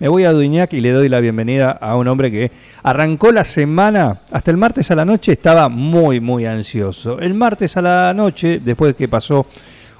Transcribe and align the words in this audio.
Me 0.00 0.08
voy 0.08 0.24
a 0.24 0.32
Duñac 0.32 0.72
y 0.72 0.80
le 0.80 0.90
doy 0.90 1.08
la 1.08 1.20
bienvenida 1.20 1.70
a 1.70 1.96
un 1.96 2.08
hombre 2.08 2.30
que 2.30 2.50
arrancó 2.82 3.30
la 3.32 3.44
semana, 3.44 4.20
hasta 4.32 4.50
el 4.50 4.56
martes 4.56 4.90
a 4.90 4.96
la 4.96 5.04
noche 5.04 5.32
estaba 5.32 5.68
muy, 5.68 6.20
muy 6.20 6.46
ansioso. 6.46 7.18
El 7.20 7.34
martes 7.34 7.76
a 7.76 7.82
la 7.82 8.12
noche, 8.14 8.60
después 8.62 8.90
de 8.92 8.96
que 8.96 9.08
pasó 9.08 9.46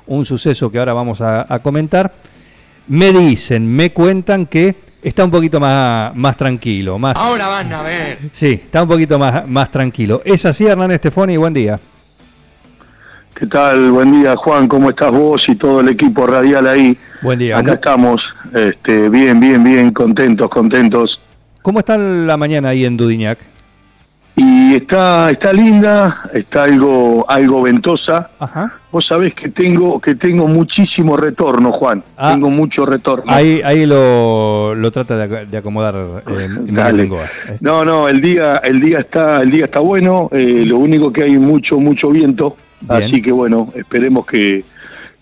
un 0.07 0.25
suceso 0.25 0.71
que 0.71 0.79
ahora 0.79 0.93
vamos 0.93 1.21
a, 1.21 1.47
a 1.53 1.59
comentar, 1.61 2.13
me 2.89 3.13
dicen, 3.13 3.67
me 3.67 3.93
cuentan 3.93 4.47
que 4.47 4.75
está 5.01 5.25
un 5.25 5.31
poquito 5.31 5.61
más, 5.61 6.15
más 6.17 6.37
tranquilo. 6.37 6.99
Más, 6.99 7.17
Ahora 7.17 7.49
van 7.49 7.73
a 7.73 7.83
ver. 7.83 8.19
sí, 8.33 8.61
está 8.65 8.83
un 8.83 8.89
poquito 8.89 9.19
más, 9.19 9.47
más 9.47 9.71
tranquilo. 9.71 10.23
¿Es 10.25 10.45
así, 10.45 10.67
Hernán 10.67 10.91
Estefoni? 10.91 11.37
Buen 11.37 11.55
día. 11.55 11.79
¿Qué 13.35 13.47
tal? 13.47 13.91
Buen 13.91 14.13
día, 14.13 14.37
Juan. 14.37 14.69
¿Cómo 14.69 14.91
estás 14.91 15.11
vos 15.11 15.43
y 15.49 15.57
todo 15.57 15.81
el 15.81 15.89
equipo 15.89 16.27
radial 16.27 16.67
ahí? 16.69 16.97
Buen 17.23 17.39
día. 17.39 17.59
Acá 17.59 17.75
estamos, 17.75 18.23
este, 18.55 19.09
bien, 19.09 19.41
bien, 19.41 19.63
bien, 19.65 19.91
contentos, 19.93 20.49
contentos. 20.49 21.21
¿Cómo 21.63 21.81
está 21.81 21.99
la 21.99 22.37
mañana 22.37 22.69
ahí 22.69 22.85
en 22.85 22.97
Dudignac? 22.97 23.39
Y 24.37 24.75
está, 24.75 25.31
está 25.31 25.53
linda, 25.53 26.23
está 26.33 26.65
algo, 26.65 27.25
algo 27.29 27.63
ventosa. 27.63 28.31
Ajá. 28.39 28.73
Vos 28.91 29.07
sabés 29.09 29.33
que 29.35 29.49
tengo, 29.49 30.01
que 30.01 30.15
tengo 30.17 30.47
muchísimo 30.49 31.17
retorno, 31.17 31.73
Juan. 31.73 32.03
Ah. 32.17 32.33
tengo 32.33 32.51
mucho 32.51 32.85
retorno. 32.85 33.25
Ahí, 33.33 33.61
ahí 33.65 33.87
lo, 33.87 34.75
lo 34.75 34.91
trata 34.91 35.17
de, 35.17 35.47
de 35.47 35.57
acomodar 35.57 35.95
eh, 36.27 36.49
Dale. 36.67 37.03
Bengoa. 37.03 37.25
Eh, 37.49 37.59
No, 37.61 37.85
no, 37.85 38.09
el 38.09 38.21
día, 38.21 38.57
el 38.65 38.81
día 38.81 38.99
está, 39.01 39.41
el 39.43 39.51
día 39.51 39.65
está 39.67 39.81
bueno. 39.81 40.29
eh, 40.33 40.65
lo 40.67 40.79
único 40.79 41.13
que 41.13 41.23
hay 41.25 41.39
mucho, 41.39 41.79
mucho 41.79 42.11
viento. 42.11 42.57
Bien. 42.89 43.03
Así 43.05 43.23
que 43.23 43.33
bueno, 43.33 43.73
esperemos 43.75 44.27
que, 44.27 44.65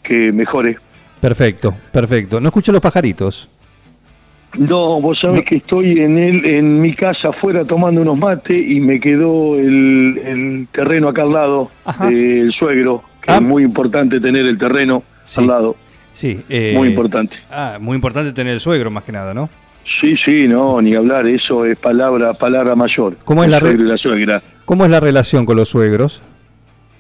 que 0.03 0.33
mejore. 0.33 0.77
Perfecto, 1.21 1.75
perfecto. 1.93 2.41
No 2.41 2.49
escucho 2.49 2.73
los 2.73 2.81
pajaritos. 2.81 3.49
No, 4.59 5.01
vos 5.01 5.19
sabés 5.19 5.45
que 5.47 5.57
estoy 5.59 5.93
en 6.01 6.19
el, 6.19 6.47
en 6.47 6.81
mi 6.81 6.95
casa 6.95 7.29
afuera 7.31 7.65
tomando 7.65 8.03
unos 8.03 8.19
mates 8.19 8.55
y 8.69 8.81
me 8.81 9.01
quedó 9.01 9.59
el, 9.59 10.19
el 10.27 10.67
terreno 10.73 11.09
acá 11.09 11.23
al 11.23 11.33
lado 11.33 11.71
del 12.07 12.53
suegro, 12.53 13.03
que 13.23 13.31
Ah. 13.33 13.37
es 13.37 13.43
muy 13.43 13.63
importante 13.63 14.21
tener 14.21 14.45
el 14.45 14.59
terreno 14.59 15.05
Sí. 15.25 15.41
al 15.41 15.47
lado, 15.47 15.77
Sí. 16.13 16.43
eh, 16.51 16.75
muy 16.77 16.89
importante. 16.89 17.35
Ah, 17.51 17.79
muy 17.81 17.95
importante 17.95 18.33
tener 18.33 18.53
el 18.53 18.61
suegro 18.61 18.91
más 18.91 19.05
que 19.05 19.13
nada, 19.13 19.33
¿no? 19.33 19.49
Sí, 20.03 20.17
sí, 20.23 20.47
no, 20.47 20.83
ni 20.83 20.95
hablar, 20.97 21.27
eso 21.29 21.65
es 21.65 21.79
palabra, 21.79 22.35
palabra 22.35 22.75
mayor. 22.75 23.17
¿Cómo 23.25 23.43
es 23.45 23.49
la 23.51 23.59
la 23.61 23.97
suegra? 23.97 24.43
¿Cómo 24.67 24.85
es 24.85 24.91
la 24.91 25.01
relación 25.01 25.47
con 25.47 25.57
los 25.57 25.69
suegros? 25.71 26.21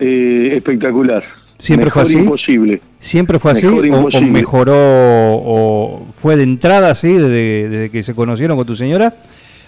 Eh, 0.04 0.56
espectacular. 0.56 1.22
¿Siempre 1.58 1.84
Mejor 1.86 2.02
fue 2.02 2.12
así? 2.12 2.18
imposible. 2.24 2.80
¿Siempre 2.98 3.38
fue 3.38 3.52
así 3.52 3.66
Mejor 3.66 4.10
o- 4.16 4.20
mejoró 4.22 4.74
o 4.76 6.06
fue 6.16 6.34
de 6.34 6.42
entrada 6.42 6.90
así 6.90 7.12
desde, 7.12 7.68
desde 7.68 7.90
que 7.90 8.02
se 8.02 8.12
conocieron 8.16 8.56
con 8.56 8.66
tu 8.66 8.74
señora 8.74 9.14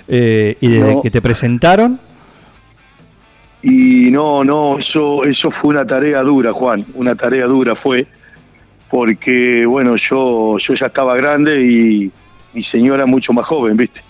eh, 0.08 0.56
y 0.60 0.68
desde 0.70 0.94
No. 0.94 1.02
que 1.02 1.10
te 1.12 1.22
presentaron? 1.22 2.00
Y 3.62 4.10
no, 4.10 4.42
no, 4.44 4.78
eso, 4.80 5.22
eso 5.24 5.50
fue 5.60 5.70
una 5.70 5.86
tarea 5.86 6.20
dura, 6.22 6.52
Juan, 6.52 6.84
una 6.94 7.14
tarea 7.14 7.46
dura 7.46 7.74
fue, 7.76 8.06
porque 8.90 9.64
bueno, 9.64 9.94
yo, 10.10 10.58
yo 10.58 10.74
ya 10.74 10.86
estaba 10.86 11.16
grande 11.16 11.64
y 11.64 12.10
mi 12.52 12.62
señora 12.64 13.06
mucho 13.06 13.32
más 13.32 13.46
joven, 13.46 13.76
¿viste? 13.76 14.00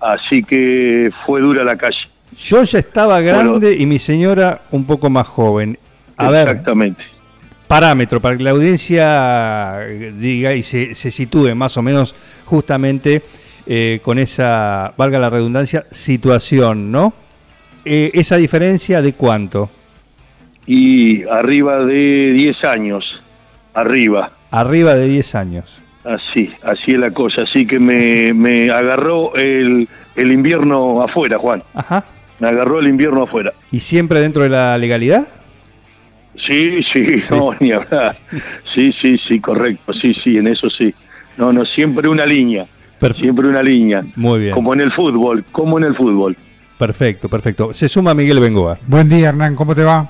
Así 0.00 0.42
que 0.42 1.10
fue 1.26 1.40
dura 1.42 1.62
la 1.62 1.76
calle. 1.76 2.08
Yo 2.36 2.62
ya 2.62 2.78
estaba 2.78 3.20
grande 3.20 3.76
y 3.78 3.86
mi 3.86 3.98
señora 3.98 4.62
un 4.70 4.84
poco 4.84 5.10
más 5.10 5.26
joven. 5.28 5.78
A 6.16 6.30
ver, 6.30 6.48
Exactamente. 6.48 7.02
parámetro 7.66 8.20
para 8.20 8.36
que 8.36 8.44
la 8.44 8.50
audiencia 8.50 9.86
eh, 9.86 10.12
diga 10.18 10.54
y 10.54 10.62
se, 10.62 10.94
se 10.94 11.10
sitúe 11.10 11.54
más 11.54 11.76
o 11.76 11.82
menos 11.82 12.14
justamente 12.44 13.22
eh, 13.66 14.00
con 14.02 14.18
esa, 14.18 14.92
valga 14.96 15.18
la 15.18 15.30
redundancia, 15.30 15.84
situación, 15.90 16.90
¿no? 16.90 17.12
Eh, 17.84 18.10
¿Esa 18.14 18.36
diferencia 18.36 19.02
de 19.02 19.12
cuánto? 19.12 19.70
Y 20.66 21.24
arriba 21.24 21.84
de 21.84 22.32
10 22.34 22.64
años, 22.64 23.22
arriba. 23.74 24.32
Arriba 24.50 24.94
de 24.94 25.06
10 25.06 25.34
años. 25.34 25.80
Así, 26.04 26.50
así 26.62 26.92
es 26.92 26.98
la 26.98 27.10
cosa. 27.10 27.42
Así 27.42 27.66
que 27.66 27.78
me, 27.78 28.32
me 28.32 28.70
agarró 28.70 29.34
el, 29.34 29.88
el 30.16 30.32
invierno 30.32 31.02
afuera, 31.02 31.38
Juan. 31.38 31.62
Ajá. 31.74 32.04
Me 32.42 32.48
agarró 32.48 32.80
el 32.80 32.88
invierno 32.88 33.22
afuera. 33.22 33.52
¿Y 33.70 33.78
siempre 33.78 34.18
dentro 34.18 34.42
de 34.42 34.48
la 34.48 34.76
legalidad? 34.76 35.28
Sí, 36.48 36.82
sí, 36.92 37.22
no, 37.30 37.50
ni 37.60 37.70
hablar. 37.70 38.16
Sí, 38.74 38.92
sí, 39.00 39.16
sí, 39.28 39.38
correcto. 39.38 39.92
Sí, 39.92 40.12
sí, 40.12 40.38
en 40.38 40.48
eso 40.48 40.68
sí. 40.68 40.92
No, 41.38 41.52
no, 41.52 41.64
siempre 41.64 42.08
una 42.08 42.26
línea. 42.26 42.66
Siempre 43.14 43.46
una 43.46 43.62
línea. 43.62 44.02
Muy 44.16 44.40
bien. 44.40 44.54
Como 44.54 44.74
en 44.74 44.80
el 44.80 44.92
fútbol, 44.92 45.44
como 45.52 45.78
en 45.78 45.84
el 45.84 45.94
fútbol. 45.94 46.36
Perfecto, 46.78 47.28
perfecto. 47.28 47.72
Se 47.74 47.88
suma 47.88 48.12
Miguel 48.12 48.40
Bengoa. 48.40 48.76
Buen 48.88 49.08
día, 49.08 49.28
Hernán, 49.28 49.54
¿cómo 49.54 49.76
te 49.76 49.84
va? 49.84 50.08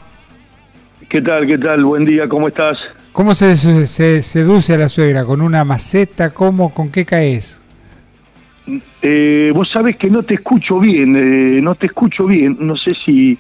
¿Qué 1.10 1.20
tal, 1.20 1.47
qué 1.47 1.59
tal? 1.59 1.84
Buen 1.84 2.06
día, 2.06 2.26
¿cómo 2.31 2.49
estás? 2.49 2.78
¿Cómo 3.12 3.34
se, 3.34 3.59
se 3.59 4.22
seduce 4.22 4.72
a 4.72 4.78
la 4.78 4.88
suegra? 4.88 5.26
¿Con 5.26 5.43
una 5.43 5.66
maceta? 5.66 6.31
¿Cómo? 6.31 6.72
¿Con 6.72 6.91
qué 6.91 7.04
caes? 7.04 7.62
Eh, 9.03 9.50
vos 9.55 9.69
sabés 9.71 9.97
que 9.97 10.09
no 10.09 10.23
te 10.23 10.34
escucho 10.34 10.78
bien, 10.78 11.17
eh, 11.17 11.61
no 11.61 11.75
te 11.75 11.87
escucho 11.87 12.27
bien. 12.27 12.56
No 12.61 12.77
sé 12.77 12.91
si 13.05 13.39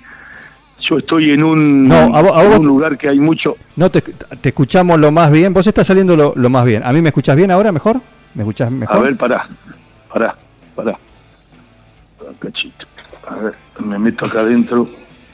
yo 0.80 0.98
estoy 0.98 1.30
en 1.30 1.44
un, 1.44 1.86
No, 1.88 1.94
a 2.14 2.22
vos- 2.22 2.32
a 2.36 2.42
en 2.42 2.50
vos- 2.50 2.58
un 2.60 2.66
lugar 2.66 2.98
que 2.98 3.08
hay 3.08 3.20
mucho... 3.20 3.56
No 3.76 3.90
te, 3.90 4.00
te 4.02 4.48
escuchamos 4.48 4.98
lo 4.98 5.12
más 5.12 5.30
bien. 5.30 5.54
Vos 5.54 5.66
estás 5.66 5.86
saliendo 5.86 6.16
lo, 6.16 6.32
lo 6.36 6.50
más 6.50 6.64
bien. 6.64 6.82
¿A 6.84 6.92
mí 6.92 7.00
me 7.00 7.10
escuchás 7.10 7.36
bien 7.36 7.50
ahora 7.52 7.70
mejor? 7.70 8.00
¿Me 8.34 8.42
escuchás 8.42 8.70
mejor? 8.70 8.96
A 8.96 9.00
ver, 9.00 9.16
pará, 9.16 9.48
pará, 10.12 10.36
pará. 10.74 10.98
Un 12.28 12.34
cachito. 12.34 12.86
A 13.28 13.36
ver, 13.36 13.54
me 13.78 13.98
meto 13.98 14.26
acá 14.26 14.40
adentro. 14.40 14.88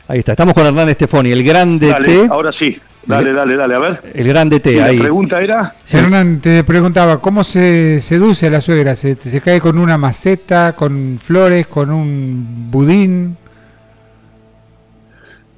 Ahí 0.06 0.18
está. 0.18 0.32
Estamos 0.32 0.52
con 0.54 0.66
Hernán 0.66 0.88
Estefoni, 0.90 1.30
el 1.30 1.42
grande 1.42 1.88
Dale, 1.88 2.06
T. 2.08 2.26
ahora 2.30 2.50
sí. 2.52 2.76
Dale, 3.08 3.32
dale, 3.32 3.56
dale, 3.56 3.74
a 3.74 3.78
ver. 3.78 4.02
El 4.14 4.28
grande 4.28 4.60
T, 4.60 4.72
Y 4.72 4.76
la 4.76 4.84
ahí. 4.86 4.98
pregunta 5.00 5.38
era... 5.38 5.74
Sí. 5.82 5.96
Hernán, 5.96 6.40
te 6.40 6.62
preguntaba, 6.62 7.20
¿cómo 7.20 7.42
se 7.42 8.00
seduce 8.00 8.46
a 8.48 8.50
la 8.50 8.60
suegra? 8.60 8.94
¿Se, 8.96 9.14
se 9.16 9.40
cae 9.40 9.60
con 9.60 9.78
una 9.78 9.96
maceta, 9.96 10.74
con 10.76 11.18
flores, 11.18 11.66
con 11.68 11.90
un 11.90 12.70
budín? 12.70 13.36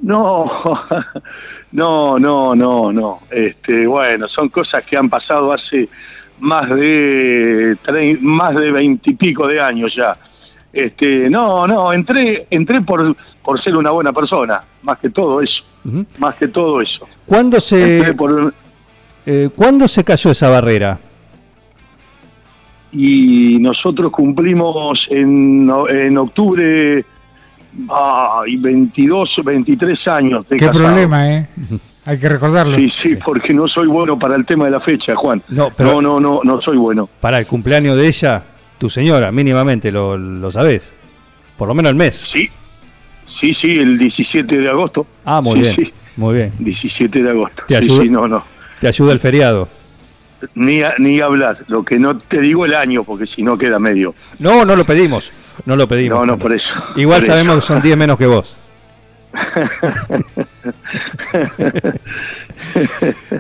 No, 0.03 0.47
no, 1.73 2.19
no, 2.19 2.55
no, 2.55 2.93
no. 2.93 3.21
Este, 3.31 3.87
bueno, 3.87 4.29
son 4.29 4.49
cosas 4.49 4.83
que 4.85 4.97
han 4.97 5.11
pasado 5.11 5.53
hace 5.53 5.89
más 6.39 6.69
de 6.71 7.77
tre- 7.85 8.19
más 8.21 8.55
de 8.55 8.71
veintipico 8.71 9.47
de 9.47 9.61
años 9.61 9.93
ya. 9.95 10.17
Este, 10.73 11.29
no, 11.29 11.67
no, 11.67 11.93
entré, 11.93 12.47
entré 12.49 12.81
por, 12.83 13.15
por 13.45 13.61
ser 13.63 13.77
una 13.77 13.91
buena 13.91 14.13
persona, 14.13 14.63
más 14.83 14.99
que 14.99 15.11
todo 15.11 15.41
eso, 15.43 15.63
Más 16.19 16.35
que 16.37 16.49
todo 16.49 16.81
eso. 16.81 17.07
¿Cuándo 17.27 17.59
se, 17.61 18.13
por, 18.15 18.53
eh, 19.27 19.49
¿Cuándo 19.55 19.87
se 19.89 20.05
cayó 20.05 20.31
esa 20.31 20.49
barrera? 20.51 20.99
y 22.93 23.59
nosotros 23.61 24.11
cumplimos 24.11 25.07
en, 25.11 25.71
en 25.91 26.19
octubre 26.19 27.05
ay, 27.89 28.57
22 28.57 29.39
o 29.39 29.43
23 29.45 30.09
años 30.09 30.49
de 30.49 30.57
¿Qué 30.57 30.67
casado. 30.67 30.87
problema, 30.87 31.31
eh? 31.31 31.47
Hay 32.05 32.19
que 32.19 32.29
recordarlo. 32.29 32.77
Sí, 32.79 32.91
sí, 33.03 33.17
porque 33.25 33.55
no 33.55 33.69
soy 33.69 33.87
bueno 33.87 34.19
para 34.19 34.35
el 34.35 34.45
tema 34.45 34.65
de 34.65 34.73
la 34.73 34.81
fecha, 34.81 35.15
Juan. 35.15 35.41
No, 35.51 35.69
pero- 35.77 36.03
no, 36.03 36.19
no, 36.19 36.21
no, 36.21 36.41
no 36.43 36.61
soy 36.63 36.79
bueno. 36.79 37.09
Para 37.21 37.39
el 37.39 37.47
cumpleaños 37.47 37.97
de 37.97 38.09
ella, 38.09 38.43
tu 38.79 38.91
señora, 38.91 39.31
mínimamente 39.31 39.93
lo, 39.93 40.17
lo 40.19 40.51
sabés. 40.51 40.93
Por 41.57 41.69
lo 41.69 41.75
menos 41.75 41.91
el 41.91 41.97
mes. 41.97 42.25
Sí, 42.35 42.49
sí, 43.41 43.55
sí, 43.61 43.73
el 43.73 43.99
17 43.99 44.59
de 44.59 44.69
agosto. 44.69 45.07
Ah, 45.25 45.41
muy 45.41 45.57
Sí, 45.57 45.61
bien. 45.63 45.77
sí. 45.77 45.93
Muy 46.17 46.35
bien. 46.35 46.53
17 46.59 47.23
de 47.23 47.31
agosto. 47.31 47.63
¿Te 47.67 47.77
ayuda? 47.77 48.03
sí, 48.03 48.09
no, 48.09 48.29
no. 48.29 48.45
Te 48.81 48.89
ayuda 48.89 49.13
el 49.13 49.21
feriado. 49.21 49.69
Ni, 50.55 50.83
a- 50.83 50.95
ni 50.99 51.21
hablar. 51.21 51.59
Lo 51.69 51.85
que 51.85 51.99
no 51.99 52.19
te 52.19 52.41
digo 52.41 52.65
el 52.65 52.75
año, 52.75 53.05
porque 53.05 53.27
si 53.27 53.43
no 53.43 53.59
queda 53.59 53.79
medio. 53.79 54.15
No, 54.39 54.65
no 54.65 54.75
lo 54.77 54.85
pedimos. 54.87 55.33
No 55.67 55.77
lo 55.77 55.87
pedimos. 55.87 56.19
No, 56.19 56.27
no, 56.27 56.39
por 56.39 56.55
eso. 56.55 56.71
Igual 56.97 57.21
por 57.21 57.27
sabemos 57.27 57.59
eso. 57.59 57.61
que 57.61 57.67
son 57.75 57.83
10 57.83 57.97
menos 57.97 58.19
que 58.19 58.27
vos. 58.27 58.57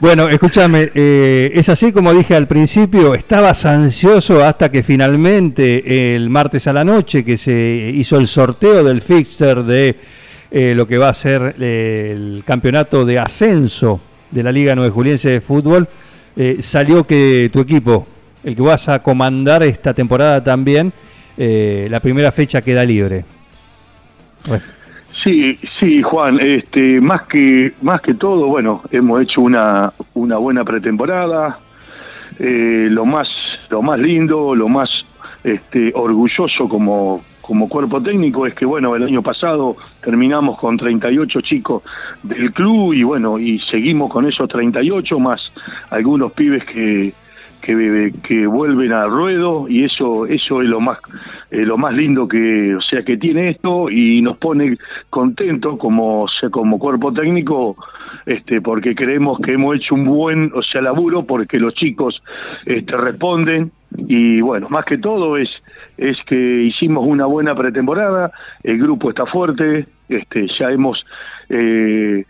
Bueno, 0.00 0.28
escúchame, 0.28 0.90
eh, 0.94 1.50
es 1.54 1.68
así 1.68 1.92
como 1.92 2.14
dije 2.14 2.34
al 2.34 2.46
principio, 2.46 3.14
estabas 3.14 3.64
ansioso 3.64 4.44
hasta 4.44 4.70
que 4.70 4.82
finalmente 4.82 6.14
el 6.14 6.30
martes 6.30 6.66
a 6.66 6.72
la 6.72 6.84
noche 6.84 7.24
que 7.24 7.36
se 7.36 7.92
hizo 7.94 8.16
el 8.16 8.26
sorteo 8.26 8.82
del 8.84 9.00
fixture 9.00 9.62
de 9.62 9.96
eh, 10.50 10.74
lo 10.74 10.86
que 10.86 10.98
va 10.98 11.10
a 11.10 11.14
ser 11.14 11.54
eh, 11.60 12.12
el 12.12 12.42
campeonato 12.44 13.04
de 13.04 13.18
ascenso 13.18 14.00
de 14.30 14.42
la 14.42 14.52
Liga 14.52 14.74
Nueve 14.74 14.90
Juliense 14.90 15.30
de 15.30 15.40
Fútbol. 15.40 15.88
Salió 16.60 17.04
que 17.06 17.50
tu 17.52 17.60
equipo, 17.60 18.06
el 18.44 18.56
que 18.56 18.62
vas 18.62 18.88
a 18.88 19.02
comandar 19.02 19.62
esta 19.62 19.92
temporada 19.92 20.42
también, 20.42 20.90
la 21.36 22.00
primera 22.00 22.32
fecha 22.32 22.62
queda 22.62 22.82
libre. 22.82 23.26
Bueno, 24.46 24.64
Sí, 25.22 25.58
sí, 25.78 26.02
Juan, 26.02 26.38
este, 26.40 27.00
más 27.00 27.22
que 27.22 27.72
más 27.82 28.00
que 28.00 28.14
todo, 28.14 28.46
bueno, 28.46 28.82
hemos 28.90 29.22
hecho 29.22 29.42
una, 29.42 29.92
una 30.14 30.38
buena 30.38 30.64
pretemporada. 30.64 31.58
Eh, 32.38 32.88
lo 32.90 33.04
más 33.04 33.28
lo 33.68 33.82
más 33.82 33.98
lindo, 33.98 34.54
lo 34.54 34.68
más 34.68 34.88
este, 35.44 35.92
orgulloso 35.94 36.68
como 36.68 37.22
como 37.42 37.68
cuerpo 37.68 38.00
técnico 38.00 38.46
es 38.46 38.54
que 38.54 38.64
bueno, 38.64 38.94
el 38.94 39.02
año 39.02 39.22
pasado 39.22 39.76
terminamos 40.02 40.56
con 40.58 40.76
38 40.76 41.40
chicos 41.40 41.82
del 42.22 42.52
club 42.52 42.94
y 42.94 43.02
bueno, 43.02 43.38
y 43.38 43.58
seguimos 43.70 44.10
con 44.10 44.24
esos 44.26 44.48
38 44.48 45.18
más 45.18 45.52
algunos 45.90 46.32
pibes 46.32 46.64
que 46.64 47.12
que, 47.60 48.12
que 48.22 48.46
vuelven 48.46 48.92
al 48.92 49.10
ruedo 49.10 49.68
y 49.68 49.84
eso 49.84 50.26
eso 50.26 50.62
es 50.62 50.68
lo 50.68 50.80
más 50.80 50.98
eh, 51.50 51.64
lo 51.64 51.76
más 51.78 51.94
lindo 51.94 52.26
que 52.26 52.74
o 52.74 52.80
sea 52.80 53.02
que 53.02 53.16
tiene 53.16 53.50
esto 53.50 53.90
y 53.90 54.22
nos 54.22 54.38
pone 54.38 54.76
contentos 55.10 55.78
como 55.78 56.26
como 56.50 56.78
cuerpo 56.78 57.12
técnico 57.12 57.76
este 58.26 58.60
porque 58.60 58.94
creemos 58.94 59.38
que 59.40 59.52
hemos 59.52 59.76
hecho 59.76 59.94
un 59.94 60.04
buen 60.04 60.52
o 60.54 60.62
sea 60.62 60.80
laburo 60.80 61.24
porque 61.24 61.58
los 61.58 61.74
chicos 61.74 62.22
este 62.66 62.96
responden 62.96 63.72
y 63.96 64.40
bueno 64.40 64.68
más 64.70 64.84
que 64.84 64.98
todo 64.98 65.36
es 65.36 65.50
es 65.98 66.16
que 66.26 66.62
hicimos 66.62 67.06
una 67.06 67.26
buena 67.26 67.54
pretemporada 67.54 68.32
el 68.62 68.78
grupo 68.78 69.10
está 69.10 69.26
fuerte 69.26 69.86
este 70.08 70.46
ya 70.58 70.70
hemos 70.70 71.04
eh, 71.48 72.24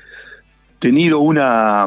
tenido 0.81 1.21
una 1.21 1.87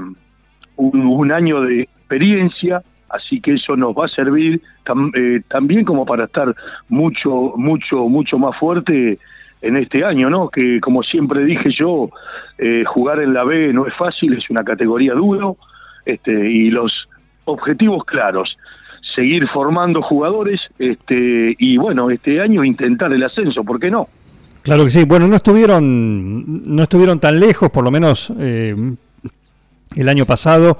un, 0.75 1.01
un 1.01 1.31
año 1.31 1.61
de 1.61 1.81
experiencia 1.81 2.83
así 3.13 3.39
que 3.39 3.53
eso 3.53 3.75
nos 3.75 3.93
va 3.95 4.05
a 4.05 4.09
servir 4.09 4.61
tam, 4.83 5.11
eh, 5.15 5.41
también 5.47 5.85
como 5.85 6.05
para 6.05 6.25
estar 6.25 6.53
mucho, 6.89 7.53
mucho, 7.55 8.09
mucho 8.09 8.37
más 8.37 8.57
fuerte 8.57 9.19
en 9.61 9.77
este 9.77 10.03
año, 10.03 10.29
¿no? 10.29 10.49
Que 10.49 10.81
como 10.81 11.03
siempre 11.03 11.45
dije 11.45 11.71
yo, 11.71 12.09
eh, 12.57 12.83
jugar 12.85 13.19
en 13.19 13.33
la 13.33 13.43
B 13.43 13.71
no 13.71 13.87
es 13.87 13.93
fácil, 13.95 14.33
es 14.33 14.49
una 14.49 14.63
categoría 14.63 15.13
duro, 15.13 15.57
este, 16.05 16.31
y 16.31 16.69
los 16.69 16.91
objetivos 17.45 18.03
claros, 18.05 18.57
seguir 19.15 19.47
formando 19.47 20.01
jugadores, 20.01 20.59
este, 20.79 21.55
y 21.57 21.77
bueno, 21.77 22.09
este 22.09 22.41
año 22.41 22.63
intentar 22.63 23.13
el 23.13 23.23
ascenso, 23.23 23.63
¿por 23.63 23.79
qué 23.79 23.89
no? 23.89 24.09
Claro 24.63 24.85
que 24.85 24.91
sí. 24.91 25.03
Bueno, 25.03 25.27
no 25.27 25.35
estuvieron, 25.35 26.63
no 26.63 26.83
estuvieron 26.83 27.19
tan 27.19 27.39
lejos, 27.39 27.69
por 27.69 27.83
lo 27.83 27.91
menos 27.91 28.31
eh, 28.39 28.75
el 29.95 30.09
año 30.09 30.25
pasado, 30.25 30.77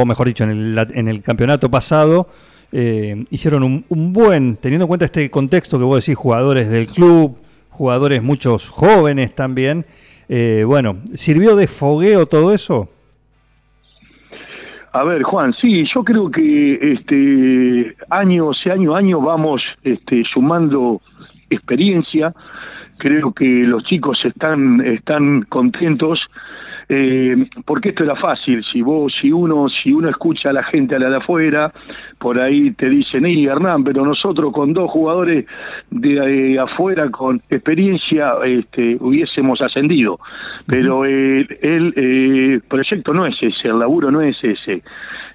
o 0.00 0.04
mejor 0.04 0.26
dicho, 0.26 0.42
en 0.42 0.50
el, 0.50 0.88
en 0.92 1.06
el 1.06 1.22
campeonato 1.22 1.70
pasado, 1.70 2.26
eh, 2.72 3.24
hicieron 3.30 3.62
un, 3.62 3.84
un, 3.88 4.12
buen, 4.12 4.56
teniendo 4.56 4.86
en 4.86 4.88
cuenta 4.88 5.04
este 5.04 5.30
contexto 5.30 5.78
que 5.78 5.84
vos 5.84 6.04
decís, 6.04 6.16
jugadores 6.16 6.68
del 6.68 6.88
club, 6.88 7.38
jugadores 7.70 8.20
muchos 8.20 8.68
jóvenes 8.68 9.36
también, 9.36 9.86
eh, 10.28 10.64
bueno, 10.66 10.96
¿sirvió 11.14 11.54
de 11.54 11.68
fogueo 11.68 12.26
todo 12.26 12.52
eso? 12.52 12.88
A 14.92 15.04
ver, 15.04 15.22
Juan, 15.22 15.54
sí, 15.60 15.84
yo 15.94 16.02
creo 16.02 16.28
que 16.28 16.92
este 16.94 17.96
año, 18.10 18.50
año 18.72 18.94
a 18.96 18.98
año 18.98 19.20
vamos 19.20 19.62
este, 19.84 20.24
sumando 20.24 21.02
experiencia. 21.50 22.34
Creo 22.98 23.32
que 23.32 23.44
los 23.44 23.84
chicos 23.84 24.18
están 24.24 24.80
están 24.80 25.42
contentos 25.42 26.20
eh, 26.88 27.46
porque 27.64 27.90
esto 27.90 28.04
era 28.04 28.16
fácil, 28.16 28.62
si 28.64 28.82
vos, 28.82 29.12
si 29.20 29.32
uno, 29.32 29.68
si 29.68 29.92
uno 29.92 30.08
escucha 30.08 30.50
a 30.50 30.52
la 30.52 30.64
gente 30.64 30.94
a 30.94 30.98
la 30.98 31.10
de 31.10 31.16
afuera, 31.16 31.72
por 32.18 32.44
ahí 32.44 32.70
te 32.72 32.88
dicen, 32.88 33.26
y 33.26 33.46
Hernán, 33.46 33.84
pero 33.84 34.04
nosotros 34.04 34.52
con 34.52 34.72
dos 34.72 34.90
jugadores 34.90 35.46
de 35.90 36.54
eh, 36.54 36.58
afuera 36.58 37.10
con 37.10 37.40
experiencia 37.50 38.34
este, 38.44 38.96
hubiésemos 39.00 39.60
ascendido. 39.62 40.18
Pero 40.66 41.04
eh, 41.04 41.46
el 41.62 41.92
eh, 41.96 42.60
proyecto 42.68 43.12
no 43.12 43.26
es 43.26 43.36
ese, 43.42 43.68
el 43.68 43.78
laburo 43.78 44.10
no 44.10 44.20
es 44.20 44.36
ese. 44.42 44.82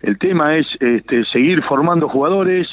El 0.02 0.18
tema 0.18 0.56
es 0.56 0.68
este, 0.80 1.24
seguir 1.26 1.64
formando 1.64 2.08
jugadores, 2.08 2.68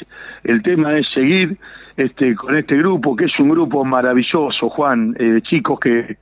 el 0.45 0.63
tema 0.63 0.97
es 0.99 1.09
seguir 1.13 1.57
este, 1.97 2.35
con 2.35 2.57
este 2.57 2.77
grupo, 2.77 3.17
que 3.17 3.25
es 3.25 3.39
un 3.39 3.49
grupo 3.49 3.85
maravilloso, 3.85 4.69
Juan, 4.69 5.15
eh, 5.19 5.41
chicos 5.43 5.81
que, 5.81 6.17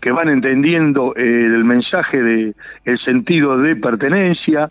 que 0.00 0.10
van 0.10 0.28
entendiendo 0.28 1.14
eh, 1.16 1.22
el 1.22 1.64
mensaje 1.64 2.22
de 2.22 2.54
el 2.84 2.98
sentido 2.98 3.58
de 3.58 3.76
pertenencia, 3.76 4.70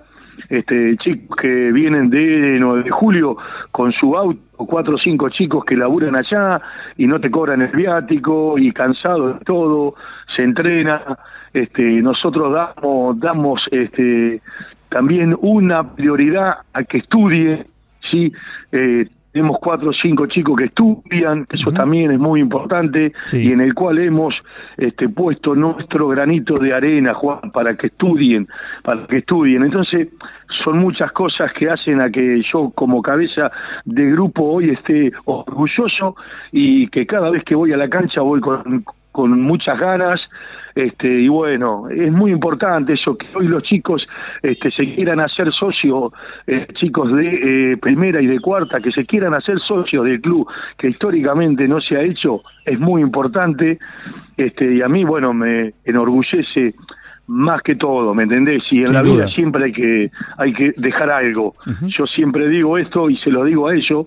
este, 0.49 0.97
chicos 0.97 1.37
que 1.37 1.71
vienen 1.71 2.09
de 2.09 2.57
9 2.59 2.83
de 2.83 2.89
julio 2.89 3.37
con 3.71 3.91
su 3.91 4.15
auto, 4.15 4.39
cuatro 4.65 4.95
o 4.95 4.97
cinco 4.97 5.29
chicos 5.29 5.63
que 5.65 5.75
laburan 5.75 6.15
allá 6.15 6.61
y 6.97 7.05
no 7.05 7.19
te 7.19 7.29
cobran 7.29 7.61
el 7.61 7.71
viático 7.71 8.57
y 8.57 8.71
cansados 8.71 9.39
de 9.39 9.45
todo, 9.45 9.95
se 10.35 10.43
entrena, 10.43 11.17
este, 11.53 11.83
nosotros 12.01 12.53
damos, 12.53 13.19
damos 13.19 13.67
este, 13.71 14.41
también 14.89 15.35
una 15.39 15.95
prioridad 15.95 16.57
a 16.73 16.83
que 16.83 16.99
estudie, 16.99 17.65
¿sí? 18.09 18.31
Eh, 18.71 19.07
tenemos 19.37 19.59
cuatro 19.61 19.91
o 19.91 19.93
cinco 19.93 20.25
chicos 20.25 20.57
que 20.57 20.63
estudian, 20.65 21.45
eso 21.51 21.69
uh 21.69 21.71
-huh. 21.71 21.77
también 21.77 22.09
es 22.09 22.17
muy 22.17 22.41
importante, 22.41 23.13
sí. 23.25 23.49
y 23.49 23.51
en 23.51 23.61
el 23.61 23.75
cual 23.75 23.99
hemos 23.99 24.33
este, 24.77 25.09
puesto 25.09 25.53
nuestro 25.53 26.07
granito 26.07 26.55
de 26.57 26.73
arena, 26.73 27.13
Juan, 27.13 27.51
para 27.51 27.75
que 27.75 27.87
estudien, 27.87 28.47
para 28.81 29.05
que 29.05 29.17
estudien. 29.17 29.63
Entonces, 29.63 30.07
son 30.63 30.79
muchas 30.79 31.11
cosas 31.11 31.53
que 31.53 31.69
hacen 31.69 32.01
a 32.01 32.09
que 32.09 32.41
yo 32.51 32.71
como 32.73 33.03
cabeza 33.03 33.51
de 33.85 34.09
grupo 34.09 34.43
hoy 34.43 34.71
esté 34.71 35.11
orgulloso 35.25 36.15
y 36.51 36.87
que 36.87 37.05
cada 37.05 37.29
vez 37.29 37.43
que 37.43 37.53
voy 37.53 37.73
a 37.73 37.77
la 37.77 37.89
cancha 37.89 38.21
voy 38.21 38.41
con, 38.41 38.83
con 39.17 39.41
muchas 39.41 39.79
ganas, 39.79 40.21
este, 40.75 41.07
y 41.07 41.27
bueno, 41.27 41.89
es 41.89 42.11
muy 42.11 42.31
importante 42.31 42.93
eso, 42.93 43.17
que 43.17 43.25
hoy 43.33 43.47
los 43.47 43.63
chicos 43.63 44.07
este, 44.43 44.69
se 44.69 44.93
quieran 44.93 45.19
hacer 45.19 45.51
socios, 45.51 46.13
eh, 46.45 46.67
chicos 46.75 47.11
de 47.13 47.71
eh, 47.71 47.77
primera 47.77 48.21
y 48.21 48.27
de 48.27 48.39
cuarta, 48.39 48.79
que 48.79 48.91
se 48.91 49.07
quieran 49.07 49.33
hacer 49.33 49.59
socios 49.59 50.05
del 50.05 50.21
club, 50.21 50.47
que 50.77 50.89
históricamente 50.89 51.67
no 51.67 51.81
se 51.81 51.97
ha 51.97 52.03
hecho, 52.03 52.43
es 52.63 52.79
muy 52.79 53.01
importante, 53.01 53.79
este, 54.37 54.75
y 54.75 54.83
a 54.83 54.87
mí, 54.87 55.03
bueno, 55.03 55.33
me 55.33 55.73
enorgullece 55.83 56.75
más 57.27 57.61
que 57.61 57.75
todo, 57.75 58.15
¿me 58.15 58.23
entendés? 58.23 58.63
Y 58.71 58.79
en 58.79 58.87
Sin 58.87 58.95
la 58.95 59.01
duda. 59.01 59.25
vida 59.25 59.27
siempre 59.29 59.65
hay 59.65 59.71
que 59.73 60.11
hay 60.37 60.53
que 60.53 60.73
dejar 60.77 61.09
algo. 61.11 61.55
Uh 61.65 61.69
-huh. 61.71 61.87
Yo 61.97 62.07
siempre 62.07 62.47
digo 62.47 62.77
esto 62.77 63.09
y 63.09 63.17
se 63.17 63.29
lo 63.29 63.43
digo 63.43 63.67
a 63.67 63.75
ellos, 63.75 64.05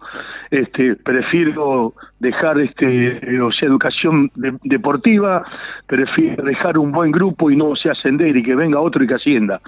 este 0.51 0.97
prefiero 0.97 1.95
dejar 2.19 2.59
este 2.61 3.41
o 3.41 3.53
sea 3.53 3.69
educación 3.69 4.31
de, 4.35 4.55
deportiva, 4.65 5.45
prefiero 5.87 6.43
dejar 6.45 6.79
un 6.79 6.93
buen 6.93 7.13
grupo 7.13 7.51
y 7.51 7.57
no 7.57 7.69
o 7.71 7.77
sea 7.77 7.93
ascender 7.93 8.37
y 8.37 8.43
que 8.43 8.55
venga 8.55 8.81
otro 8.81 9.05
y 9.05 9.07
que 9.07 9.15
ascienda. 9.15 9.61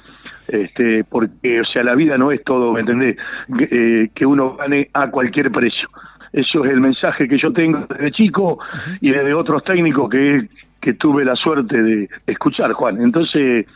Este, 0.49 1.05
porque 1.05 1.61
o 1.61 1.65
sea 1.65 1.83
la 1.85 1.95
vida 1.95 2.17
no 2.19 2.33
es 2.33 2.43
todo, 2.45 2.73
¿me 2.73 2.81
entendés? 2.81 3.17
Eh, 3.59 4.09
que 4.15 4.27
uno 4.27 4.57
gane 4.57 4.89
a 4.95 5.11
cualquier 5.11 5.51
precio. 5.51 5.89
Eso 6.33 6.65
es 6.65 6.73
el 6.73 6.81
mensaje 6.81 7.29
que 7.29 7.37
yo 7.37 7.53
tengo 7.53 7.87
desde 7.91 8.11
chico 8.13 8.59
y 9.03 9.11
desde 9.11 9.35
otros 9.35 9.63
técnicos 9.65 10.09
que 10.09 10.49
que 10.83 10.95
tuve 10.95 11.25
la 11.25 11.37
suerte 11.37 11.83
de 11.83 12.09
escuchar, 12.27 12.73
Juan. 12.73 13.01
Entonces, 13.01 13.67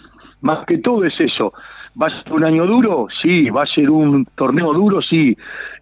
más 0.42 0.66
que 0.66 0.78
todo 0.78 1.04
es 1.04 1.14
eso. 1.20 1.52
¿Va 2.00 2.08
a 2.08 2.22
ser 2.22 2.32
un 2.32 2.44
año 2.44 2.66
duro? 2.66 3.06
Sí. 3.22 3.48
¿Va 3.48 3.62
a 3.62 3.66
ser 3.66 3.88
un 3.90 4.26
torneo 4.34 4.74
duro? 4.74 5.00
Sí. 5.00 5.34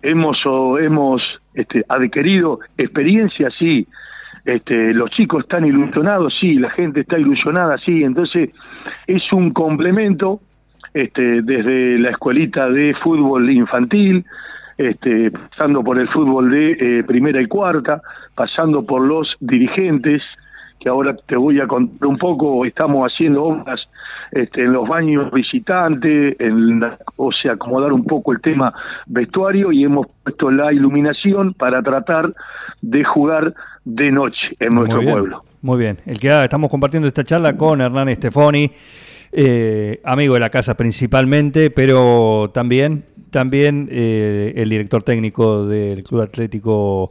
¿Hemos, 0.02 0.45
o 0.47 0.78
hemos 0.78 1.23
este, 1.54 1.85
adquirido 1.88 2.61
experiencia? 2.76 3.50
Sí. 3.59 3.88
Este, 4.45 4.93
los 4.93 5.11
chicos 5.11 5.45
están 5.45 5.64
ilusionados, 5.64 6.37
sí, 6.38 6.54
la 6.57 6.69
gente 6.69 7.00
está 7.00 7.19
ilusionada, 7.19 7.78
sí, 7.78 8.04
entonces 8.04 8.50
es 9.07 9.23
un 9.33 9.54
complemento 9.54 10.40
este, 10.93 11.40
desde 11.40 11.99
la 11.99 12.11
escuelita 12.11 12.69
de 12.69 12.95
fútbol 13.02 13.50
infantil, 13.50 14.26
este, 14.76 15.31
pasando 15.31 15.83
por 15.83 15.99
el 15.99 16.09
fútbol 16.09 16.50
de 16.50 16.73
eh, 16.73 17.04
primera 17.04 17.40
y 17.40 17.47
cuarta, 17.47 18.02
pasando 18.35 18.85
por 18.85 19.00
los 19.00 19.35
dirigentes, 19.40 20.23
que 20.85 20.91
ahora 20.91 21.17
te 21.26 21.35
voy 21.35 21.59
a 21.61 21.67
contar 21.67 22.07
un 22.07 22.19
poco, 22.19 22.62
estamos 22.67 23.11
haciendo 23.11 23.43
obras 23.45 23.81
este, 24.31 24.64
en 24.64 24.75
los 24.75 24.87
baños 24.87 25.33
visitantes, 25.33 26.37
en 26.38 26.79
la, 26.79 26.99
o 27.17 27.33
sea, 27.33 27.53
acomodar 27.53 27.91
un 27.95 28.05
poco 28.05 28.33
el 28.33 28.43
tema 28.43 28.71
vestuario 29.07 29.73
y 29.73 29.83
hemos 29.83 30.07
puesto 30.23 30.50
la 30.50 30.75
iluminación 30.75 31.55
para 31.55 31.83
tratar 31.83 32.35
de 32.83 33.03
jugar 33.03 33.55
de 33.87 34.11
noche 34.11 34.55
en 34.61 34.75
nuestro 34.75 35.00
Muy 35.00 35.11
pueblo. 35.11 35.43
Muy 35.62 35.79
bien, 35.79 35.97
el 36.05 36.21
que 36.21 36.31
ah, 36.31 36.45
estamos 36.45 36.71
compartiendo 36.71 37.09
esta 37.09 37.25
charla 37.25 37.57
con 37.57 37.81
Hernán 37.81 38.11
Estefoni, 38.11 38.71
eh, 39.33 40.03
amigo 40.05 40.35
de 40.35 40.41
la 40.41 40.50
casa 40.50 40.76
principalmente, 40.76 41.71
pero 41.71 42.50
también, 42.53 43.07
también 43.31 43.88
eh, 43.91 44.53
el 44.55 44.69
director 44.69 45.03
técnico 45.03 45.67
del 45.67 46.05
Club 46.05 46.21
Atlético 46.21 47.11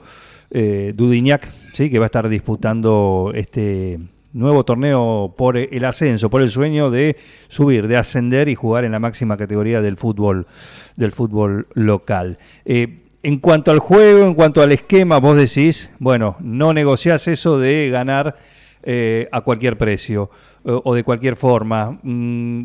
eh, 0.52 0.94
Dudignac, 0.96 1.50
¿sí? 1.74 1.90
que 1.90 2.00
va 2.00 2.06
a 2.06 2.08
estar 2.08 2.30
disputando 2.30 3.32
este 3.36 4.00
nuevo 4.32 4.64
torneo 4.64 5.34
por 5.38 5.58
el 5.58 5.86
ascenso, 5.86 6.30
por 6.30 6.42
el 6.42 6.50
sueño 6.50 6.90
de 6.90 7.18
subir, 7.50 7.88
de 7.88 7.98
ascender 7.98 8.48
y 8.50 8.56
jugar 8.56 8.86
en 8.86 8.94
la 8.94 9.00
máxima 9.00 9.38
categoría 9.38 9.82
del 9.82 9.98
fútbol, 9.98 10.48
del 10.96 11.12
fútbol 11.12 11.68
local. 11.74 12.40
Eh, 12.66 13.02
en 13.22 13.40
cuanto 13.40 13.72
al 13.72 13.80
juego, 13.80 14.26
en 14.26 14.34
cuanto 14.34 14.62
al 14.62 14.72
esquema, 14.72 15.20
vos 15.20 15.38
decís, 15.38 15.92
bueno, 16.00 16.36
no 16.40 16.74
negociás 16.74 17.28
eso 17.28 17.60
de 17.60 17.90
ganar 17.90 18.38
eh, 18.82 19.30
a 19.32 19.42
cualquier 19.42 19.78
precio 19.78 20.30
o 20.66 20.96
de 20.96 21.04
cualquier 21.04 21.36
forma. 21.36 22.00
Mm, 22.04 22.64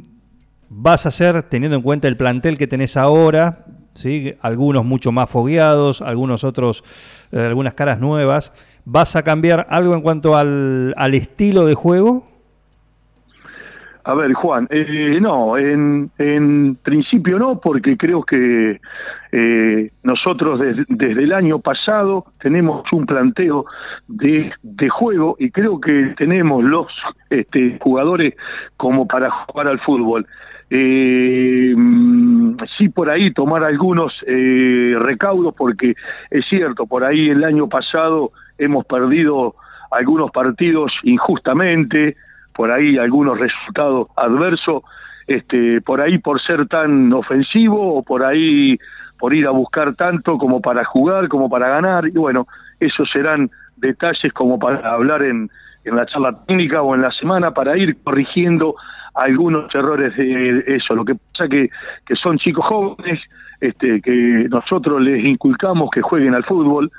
vas 0.68 1.06
a 1.06 1.10
hacer, 1.10 1.44
teniendo 1.44 1.76
en 1.76 1.82
cuenta 1.82 2.08
el 2.08 2.16
plantel 2.16 2.58
que 2.58 2.66
tenés 2.66 2.96
ahora, 2.96 3.66
¿sí? 3.94 4.34
algunos 4.40 4.84
mucho 4.84 5.12
más 5.12 5.28
fogueados, 5.28 6.02
algunos 6.02 6.44
otros, 6.44 6.84
eh, 7.32 7.40
algunas 7.40 7.74
caras 7.74 7.98
nuevas, 7.98 8.52
¿vas 8.90 9.16
a 9.16 9.22
cambiar 9.22 9.66
algo 9.68 9.94
en 9.94 10.00
cuanto 10.00 10.36
al, 10.36 10.94
al 10.96 11.14
estilo 11.14 11.66
de 11.66 11.74
juego? 11.74 12.24
A 14.04 14.14
ver, 14.14 14.32
Juan, 14.32 14.66
eh, 14.70 15.18
no, 15.20 15.58
en, 15.58 16.10
en, 16.16 16.76
principio 16.76 17.38
no, 17.38 17.56
porque 17.56 17.98
creo 17.98 18.22
que 18.22 18.80
eh, 19.32 19.90
nosotros 20.02 20.60
desde 20.88 21.24
el 21.24 21.34
año 21.34 21.58
pasado 21.58 22.24
tenemos 22.40 22.90
un 22.90 23.04
planteo 23.04 23.66
de, 24.06 24.50
de, 24.62 24.88
juego 24.88 25.36
y 25.38 25.50
creo 25.50 25.78
que 25.78 26.14
tenemos 26.16 26.64
los 26.64 26.86
este, 27.28 27.76
jugadores 27.82 28.34
como 28.78 29.06
para 29.06 29.30
jugar 29.30 29.68
al 29.68 29.80
fútbol. 29.80 30.26
Eh, 30.70 31.72
mm, 31.76 32.56
sí, 32.76 32.88
por 32.88 33.10
ahí 33.10 33.30
tomar 33.30 33.64
algunos 33.64 34.12
eh, 34.26 34.94
recaudos, 34.98 35.54
porque 35.54 35.94
es 36.30 36.46
cierto, 36.48 36.86
por 36.86 37.04
ahí 37.04 37.30
el 37.30 37.44
año 37.44 37.68
pasado 37.68 38.32
hemos 38.58 38.84
perdido 38.84 39.54
algunos 39.90 40.30
partidos 40.30 40.92
injustamente, 41.04 42.16
por 42.54 42.70
ahí 42.70 42.98
algunos 42.98 43.38
resultados 43.38 44.08
adversos, 44.16 44.82
este, 45.26 45.80
por 45.80 46.00
ahí 46.00 46.18
por 46.18 46.40
ser 46.40 46.66
tan 46.66 47.12
ofensivo 47.12 47.98
o 47.98 48.02
por 48.02 48.24
ahí 48.24 48.78
por 49.18 49.34
ir 49.34 49.46
a 49.46 49.50
buscar 49.50 49.94
tanto 49.94 50.38
como 50.38 50.60
para 50.60 50.84
jugar, 50.84 51.28
como 51.28 51.48
para 51.48 51.68
ganar, 51.68 52.06
y 52.06 52.12
bueno, 52.12 52.46
esos 52.78 53.10
serán 53.10 53.50
detalles 53.76 54.32
como 54.32 54.58
para 54.58 54.92
hablar 54.92 55.22
en, 55.22 55.50
en 55.88 55.96
la 55.96 56.06
charla 56.06 56.44
técnica 56.46 56.82
o 56.82 56.94
en 56.94 57.02
la 57.02 57.10
semana 57.12 57.52
para 57.52 57.76
ir 57.76 57.96
corrigiendo 58.02 58.74
algunos 59.14 59.74
errores 59.74 60.16
de 60.16 60.64
eso. 60.66 60.94
Lo 60.94 61.04
que 61.04 61.14
pasa 61.14 61.48
que, 61.48 61.70
que 62.06 62.14
son 62.14 62.38
chicos 62.38 62.64
jóvenes, 62.66 63.20
este, 63.60 64.00
que 64.00 64.46
nosotros 64.48 65.00
les 65.00 65.26
inculcamos 65.26 65.90
que 65.90 66.02
jueguen 66.02 66.34
al 66.34 66.44
fútbol. 66.44 66.90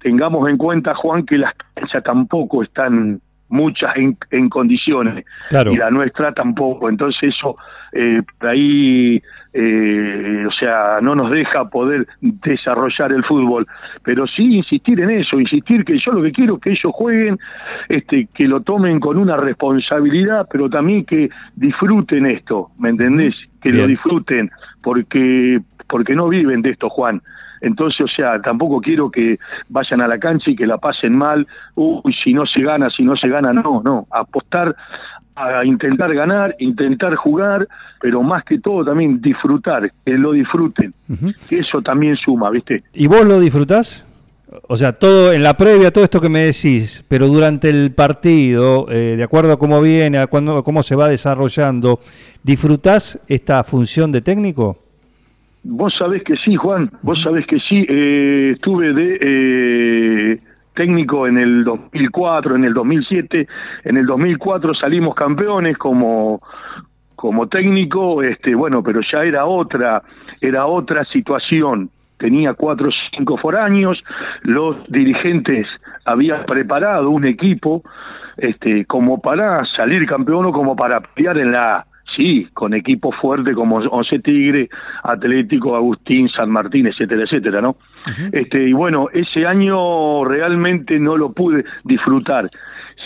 Tengamos 0.00 0.48
en 0.48 0.56
cuenta, 0.56 0.94
Juan, 0.94 1.26
que 1.26 1.38
las 1.38 1.52
canchas 1.74 2.02
tampoco 2.04 2.62
están 2.62 3.20
muchas 3.48 3.94
en, 3.96 4.48
condiciones 4.48 5.24
y 5.50 5.76
la 5.76 5.90
nuestra 5.90 6.32
tampoco. 6.32 6.88
Entonces 6.88 7.34
eso 7.34 7.56
eh, 7.92 8.22
por 8.38 8.48
ahí, 8.50 9.22
eh, 9.52 10.44
o 10.46 10.52
sea, 10.52 10.98
no 11.00 11.14
nos 11.14 11.30
deja 11.30 11.68
poder 11.68 12.06
desarrollar 12.20 13.12
el 13.12 13.24
fútbol. 13.24 13.66
Pero 14.02 14.26
sí 14.26 14.56
insistir 14.56 15.00
en 15.00 15.10
eso, 15.10 15.40
insistir 15.40 15.84
que 15.84 15.98
yo 15.98 16.12
lo 16.12 16.22
que 16.22 16.32
quiero 16.32 16.56
es 16.56 16.60
que 16.60 16.70
ellos 16.70 16.92
jueguen, 16.92 17.38
este, 17.88 18.28
que 18.34 18.46
lo 18.46 18.60
tomen 18.60 19.00
con 19.00 19.18
una 19.18 19.36
responsabilidad, 19.36 20.46
pero 20.50 20.68
también 20.68 21.04
que 21.04 21.30
disfruten 21.54 22.26
esto, 22.26 22.70
¿me 22.78 22.90
entendés? 22.90 23.34
Que 23.62 23.70
lo 23.70 23.86
disfruten, 23.86 24.50
porque 24.82 25.60
porque 25.88 26.14
no 26.14 26.28
viven 26.28 26.62
de 26.62 26.70
esto, 26.70 26.88
Juan. 26.88 27.22
Entonces, 27.60 28.00
o 28.00 28.08
sea, 28.08 28.40
tampoco 28.40 28.80
quiero 28.80 29.10
que 29.10 29.38
vayan 29.68 30.02
a 30.02 30.06
la 30.06 30.18
cancha 30.18 30.50
y 30.50 30.56
que 30.56 30.66
la 30.66 30.78
pasen 30.78 31.16
mal, 31.16 31.46
uy, 31.74 32.14
si 32.22 32.32
no 32.32 32.46
se 32.46 32.62
gana, 32.62 32.88
si 32.94 33.02
no 33.02 33.16
se 33.16 33.28
gana, 33.28 33.52
no, 33.52 33.82
no, 33.84 34.06
apostar 34.10 34.74
a 35.36 35.64
intentar 35.64 36.14
ganar, 36.14 36.56
intentar 36.58 37.14
jugar, 37.14 37.68
pero 38.00 38.22
más 38.22 38.42
que 38.44 38.58
todo 38.58 38.84
también 38.84 39.20
disfrutar, 39.20 39.92
que 40.04 40.12
lo 40.12 40.32
disfruten, 40.32 40.94
que 41.48 41.58
eso 41.58 41.82
también 41.82 42.16
suma, 42.16 42.48
¿viste? 42.50 42.78
¿Y 42.94 43.06
vos 43.06 43.24
lo 43.24 43.38
disfrutás? 43.38 44.06
O 44.68 44.76
sea, 44.76 44.92
todo 44.92 45.32
en 45.32 45.42
la 45.42 45.56
previa, 45.56 45.92
todo 45.92 46.04
esto 46.04 46.20
que 46.20 46.30
me 46.30 46.40
decís, 46.40 47.04
pero 47.08 47.26
durante 47.26 47.68
el 47.68 47.92
partido, 47.92 48.86
eh, 48.90 49.16
de 49.16 49.22
acuerdo 49.22 49.52
a 49.52 49.58
cómo 49.58 49.82
viene, 49.82 50.18
a, 50.18 50.26
cuando, 50.26 50.56
a 50.56 50.64
cómo 50.64 50.82
se 50.82 50.96
va 50.96 51.08
desarrollando, 51.08 52.00
¿disfrutás 52.42 53.18
esta 53.26 53.62
función 53.64 54.12
de 54.12 54.22
técnico? 54.22 54.85
Vos 55.68 55.92
sabés 55.98 56.22
que 56.22 56.36
sí, 56.36 56.54
Juan, 56.54 56.90
vos 57.02 57.20
sabés 57.22 57.44
que 57.46 57.58
sí. 57.58 57.84
Eh, 57.88 58.52
estuve 58.54 58.92
de 58.92 59.18
eh, 59.20 60.40
técnico 60.74 61.26
en 61.26 61.38
el 61.38 61.64
2004, 61.64 62.54
en 62.54 62.64
el 62.64 62.72
2007. 62.72 63.48
En 63.82 63.96
el 63.96 64.06
2004 64.06 64.74
salimos 64.74 65.16
campeones 65.16 65.76
como, 65.76 66.40
como 67.16 67.48
técnico, 67.48 68.22
este, 68.22 68.54
bueno, 68.54 68.80
pero 68.84 69.00
ya 69.00 69.24
era 69.24 69.46
otra, 69.46 70.02
era 70.40 70.66
otra 70.66 71.04
situación. 71.06 71.90
Tenía 72.16 72.54
cuatro 72.54 72.88
o 72.88 72.92
cinco 73.16 73.36
foráneos, 73.36 74.02
los 74.42 74.76
dirigentes 74.88 75.66
habían 76.04 76.46
preparado 76.46 77.10
un 77.10 77.26
equipo 77.26 77.82
este, 78.36 78.84
como 78.86 79.20
para 79.20 79.58
salir 79.76 80.06
campeón 80.06 80.46
o 80.46 80.52
como 80.52 80.76
para 80.76 81.00
pelear 81.00 81.40
en 81.40 81.50
la 81.50 81.86
sí, 82.14 82.48
con 82.52 82.74
equipos 82.74 83.14
fuertes 83.16 83.54
como 83.54 83.76
Once 83.76 84.18
Tigre, 84.20 84.68
Atlético, 85.02 85.76
Agustín, 85.76 86.28
San 86.28 86.50
Martín, 86.50 86.86
etcétera, 86.86 87.24
etcétera, 87.24 87.60
¿no? 87.60 87.76
Este, 88.32 88.68
y 88.68 88.72
bueno, 88.72 89.08
ese 89.12 89.46
año 89.46 90.24
realmente 90.24 90.98
no 91.00 91.16
lo 91.16 91.32
pude 91.32 91.64
disfrutar. 91.84 92.48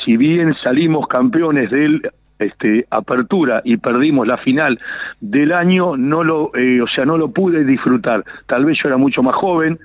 Si 0.05 0.17
bien 0.17 0.55
salimos 0.63 1.09
campeones 1.09 1.71
del 1.71 2.03
este, 2.39 2.87
apertura 2.91 3.63
y 3.65 3.77
perdimos 3.77 4.27
la 4.27 4.39
final 4.39 4.79
del 5.21 5.53
año, 5.53 5.97
no 5.97 6.25
lo, 6.25 6.55
eh, 6.55 6.81
o 6.81 6.87
sea, 6.87 7.05
no 7.05 7.17
lo 7.17 7.31
pude 7.31 7.65
disfrutar. 7.65 8.25
Tal 8.47 8.65
vez 8.65 8.79
yo 8.83 8.89
era 8.89 8.97
mucho 8.97 9.23
más 9.23 9.35
joven, 9.37 9.79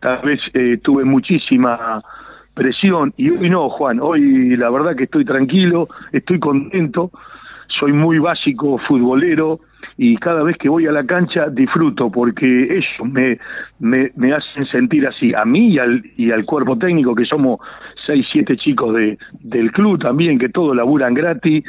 tal 0.00 0.20
vez 0.22 0.40
eh, 0.54 0.78
tuve 0.82 1.04
muchísima 1.04 2.02
presión 2.54 3.14
y 3.16 3.30
hoy 3.30 3.48
no, 3.48 3.70
Juan, 3.70 3.98
hoy 4.00 4.56
la 4.56 4.68
verdad 4.70 4.94
que 4.94 5.04
estoy 5.04 5.24
tranquilo, 5.24 5.88
estoy 6.12 6.38
contento, 6.38 7.10
soy 7.78 7.92
muy 7.92 8.18
básico 8.18 8.78
futbolero 8.78 9.60
y 9.96 10.16
cada 10.16 10.42
vez 10.42 10.56
que 10.56 10.68
voy 10.68 10.86
a 10.86 10.92
la 10.92 11.04
cancha 11.04 11.48
disfruto 11.50 12.10
porque 12.10 12.64
ellos 12.64 13.12
me, 13.12 13.38
me, 13.78 14.32
hacen 14.32 14.66
sentir 14.66 15.06
así, 15.06 15.32
a 15.36 15.44
mí 15.44 15.74
y 15.74 15.78
al, 15.78 16.02
y 16.16 16.30
al 16.30 16.44
cuerpo 16.44 16.76
técnico 16.78 17.14
que 17.14 17.24
somos 17.24 17.60
seis, 18.06 18.26
siete 18.32 18.56
chicos 18.56 18.94
de, 18.94 19.18
del 19.40 19.72
club 19.72 20.00
también, 20.00 20.38
que 20.38 20.48
todos 20.48 20.74
laburan 20.76 21.14
gratis. 21.14 21.64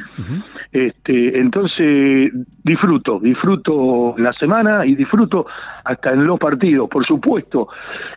este, 0.71 1.39
entonces 1.39 2.31
disfruto, 2.63 3.19
disfruto 3.19 4.15
la 4.17 4.31
semana 4.33 4.85
y 4.85 4.95
disfruto 4.95 5.45
hasta 5.83 6.11
en 6.11 6.25
los 6.25 6.39
partidos. 6.39 6.89
Por 6.89 7.05
supuesto 7.05 7.67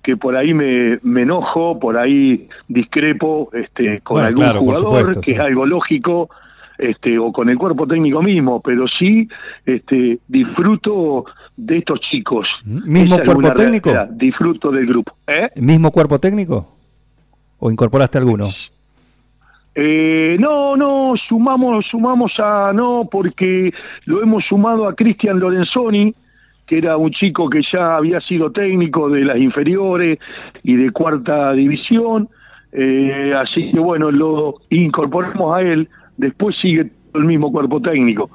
que 0.02 0.16
por 0.16 0.36
ahí 0.36 0.54
me, 0.54 0.98
me 1.02 1.22
enojo, 1.22 1.78
por 1.78 1.98
ahí 1.98 2.48
discrepo 2.68 3.50
este, 3.52 4.00
con 4.00 4.24
algún 4.24 4.46
jugador, 4.46 5.20
que 5.20 5.32
es 5.32 5.40
algo 5.40 5.66
lógico 5.66 6.30
este, 6.78 7.18
o 7.18 7.32
con 7.32 7.48
el 7.48 7.58
cuerpo 7.58 7.86
técnico 7.86 8.22
mismo, 8.22 8.60
pero 8.60 8.86
sí 8.86 9.28
este, 9.64 10.18
disfruto 10.28 11.24
de 11.56 11.78
estos 11.78 12.00
chicos. 12.00 12.46
¿Mismo 12.64 13.18
cuerpo 13.18 13.52
técnico? 13.54 13.90
Disfruto 14.10 14.70
del 14.70 14.86
grupo. 14.86 15.12
¿Eh? 15.26 15.50
¿Mismo 15.56 15.90
cuerpo 15.90 16.18
técnico? 16.18 16.68
¿O 17.58 17.70
incorporaste 17.70 18.18
alguno? 18.18 18.50
Eh, 19.74 20.36
no, 20.40 20.76
no, 20.76 21.14
sumamos, 21.28 21.84
sumamos 21.90 22.32
a, 22.38 22.72
no, 22.72 23.08
porque 23.10 23.72
lo 24.06 24.22
hemos 24.22 24.44
sumado 24.46 24.88
a 24.88 24.94
Cristian 24.94 25.38
Lorenzoni, 25.38 26.14
que 26.66 26.78
era 26.78 26.96
un 26.96 27.10
chico 27.10 27.48
que 27.50 27.60
ya 27.70 27.96
había 27.96 28.20
sido 28.20 28.50
técnico 28.50 29.10
de 29.10 29.24
las 29.24 29.36
inferiores 29.36 30.18
y 30.62 30.76
de 30.76 30.90
cuarta 30.92 31.52
división, 31.52 32.28
eh, 32.72 33.34
así 33.38 33.70
que 33.70 33.78
bueno, 33.78 34.10
lo 34.10 34.54
incorporamos 34.70 35.56
a 35.56 35.60
él 35.60 35.88
después 36.16 36.56
sigue 36.60 36.90
el 37.16 37.24
mismo 37.24 37.50
cuerpo 37.50 37.80
técnico. 37.80 38.30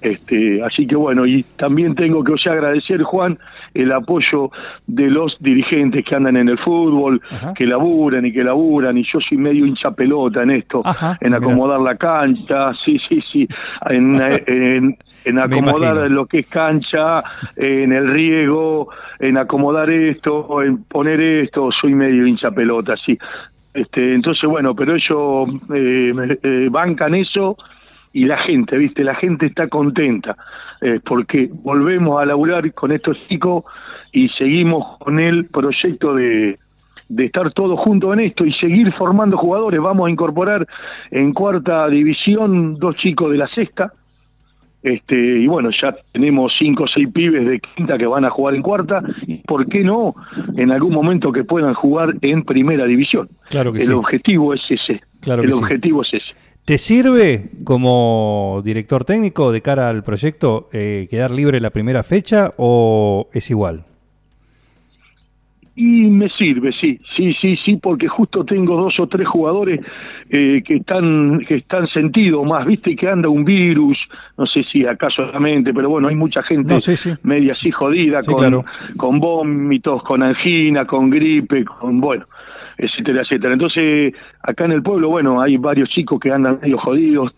Este, 0.00 0.62
así 0.62 0.86
que 0.86 0.96
bueno, 0.96 1.24
y 1.24 1.44
también 1.56 1.94
tengo 1.94 2.22
que 2.22 2.32
os 2.32 2.46
agradecer, 2.46 3.02
Juan, 3.02 3.38
el 3.72 3.90
apoyo 3.90 4.50
de 4.86 5.08
los 5.08 5.34
dirigentes 5.40 6.04
que 6.04 6.14
andan 6.14 6.36
en 6.36 6.50
el 6.50 6.58
fútbol, 6.58 7.22
que 7.56 7.66
laburan 7.66 8.26
y 8.26 8.32
que 8.32 8.44
laburan, 8.44 8.98
y 8.98 9.04
yo 9.04 9.18
soy 9.26 9.38
medio 9.38 9.64
hincha 9.64 9.92
pelota 9.92 10.42
en 10.42 10.50
esto, 10.50 10.82
en 11.20 11.34
acomodar 11.34 11.80
la 11.80 11.96
cancha, 11.96 12.74
sí, 12.84 12.98
sí, 13.08 13.20
sí, 13.32 13.48
en, 13.88 14.20
en, 15.24 15.38
acomodar 15.38 16.10
lo 16.10 16.26
que 16.26 16.40
es 16.40 16.48
cancha, 16.48 17.22
en 17.56 17.92
el 17.92 18.08
riego, 18.08 18.90
en 19.20 19.38
acomodar 19.38 19.88
esto, 19.88 20.62
en 20.62 20.84
poner 20.84 21.18
esto, 21.18 21.70
soy 21.72 21.94
medio 21.94 22.26
hincha 22.26 22.50
pelota, 22.50 22.94
sí. 22.96 23.18
Este, 23.74 24.14
entonces, 24.14 24.48
bueno, 24.48 24.74
pero 24.74 24.94
ellos 24.94 25.48
eh, 25.74 26.38
eh, 26.42 26.68
bancan 26.70 27.14
eso 27.16 27.56
y 28.12 28.24
la 28.24 28.38
gente, 28.38 28.78
¿viste? 28.78 29.02
La 29.02 29.16
gente 29.16 29.46
está 29.46 29.66
contenta 29.66 30.36
eh, 30.80 31.00
porque 31.04 31.50
volvemos 31.52 32.22
a 32.22 32.24
laburar 32.24 32.72
con 32.72 32.92
estos 32.92 33.18
chicos 33.28 33.64
y 34.12 34.28
seguimos 34.28 34.96
con 34.98 35.18
el 35.18 35.46
proyecto 35.46 36.14
de, 36.14 36.56
de 37.08 37.24
estar 37.24 37.52
todos 37.52 37.80
juntos 37.80 38.12
en 38.12 38.20
esto 38.20 38.46
y 38.46 38.52
seguir 38.52 38.92
formando 38.92 39.36
jugadores. 39.36 39.80
Vamos 39.80 40.06
a 40.06 40.10
incorporar 40.10 40.66
en 41.10 41.32
cuarta 41.32 41.88
división 41.88 42.76
dos 42.78 42.94
chicos 42.96 43.32
de 43.32 43.38
la 43.38 43.48
sexta, 43.48 43.92
este, 44.84 45.18
y 45.18 45.46
bueno, 45.46 45.70
ya 45.70 45.96
tenemos 46.12 46.52
cinco 46.58 46.84
o 46.84 46.86
seis 46.86 47.08
pibes 47.12 47.46
de 47.46 47.58
quinta 47.58 47.96
que 47.98 48.06
van 48.06 48.24
a 48.24 48.30
jugar 48.30 48.54
en 48.54 48.62
cuarta, 48.62 49.02
y 49.26 49.38
por 49.38 49.66
qué 49.66 49.82
no 49.82 50.14
en 50.56 50.72
algún 50.72 50.92
momento 50.92 51.32
que 51.32 51.42
puedan 51.42 51.74
jugar 51.74 52.14
en 52.20 52.44
primera 52.44 52.84
división. 52.84 53.28
Claro 53.48 53.72
que 53.72 53.80
El 53.80 53.86
sí. 53.86 53.92
objetivo 53.92 54.54
es 54.54 54.60
ese. 54.68 55.00
Claro 55.20 55.42
El 55.42 55.52
sí. 55.52 55.58
objetivo 55.58 56.02
es 56.02 56.14
ese. 56.14 56.34
¿Te 56.66 56.78
sirve 56.78 57.50
como 57.64 58.62
director 58.64 59.04
técnico 59.04 59.52
de 59.52 59.60
cara 59.62 59.88
al 59.88 60.02
proyecto 60.02 60.68
eh, 60.72 61.08
quedar 61.10 61.30
libre 61.30 61.60
la 61.60 61.70
primera 61.70 62.02
fecha 62.02 62.52
o 62.56 63.28
es 63.32 63.50
igual? 63.50 63.84
Y 65.76 66.04
me 66.04 66.28
sirve, 66.28 66.70
sí, 66.72 67.00
sí, 67.16 67.34
sí, 67.40 67.56
sí, 67.64 67.76
porque 67.82 68.06
justo 68.06 68.44
tengo 68.44 68.76
dos 68.76 69.00
o 69.00 69.08
tres 69.08 69.26
jugadores 69.26 69.80
eh, 70.30 70.62
que 70.64 70.76
están 70.76 71.40
que 71.48 71.56
están 71.56 71.88
sentidos 71.88 72.46
más, 72.46 72.64
viste 72.64 72.94
que 72.94 73.08
anda 73.08 73.28
un 73.28 73.44
virus, 73.44 73.98
no 74.38 74.46
sé 74.46 74.62
si 74.72 74.86
acá 74.86 75.10
solamente, 75.10 75.74
pero 75.74 75.88
bueno, 75.88 76.06
hay 76.06 76.14
mucha 76.14 76.44
gente 76.44 76.72
No, 76.74 76.78
sí, 76.80 76.96
sí. 76.96 77.10
media 77.24 77.52
así 77.54 77.72
jodida, 77.72 78.22
Sí, 78.22 78.30
con, 78.30 78.38
claro. 78.40 78.64
con 78.96 79.18
vómitos, 79.18 80.00
con 80.04 80.22
angina, 80.22 80.84
con 80.84 81.10
gripe, 81.10 81.64
con 81.64 82.00
bueno, 82.00 82.24
etcétera, 82.78 83.22
etcétera. 83.22 83.54
Entonces, 83.54 84.14
acá 84.42 84.66
en 84.66 84.72
el 84.72 84.82
pueblo, 84.82 85.08
bueno, 85.08 85.40
hay 85.40 85.56
varios 85.56 85.88
chicos 85.90 86.20
que 86.20 86.30
andan 86.30 86.60
medio 86.62 86.78
jodidos 86.78 87.32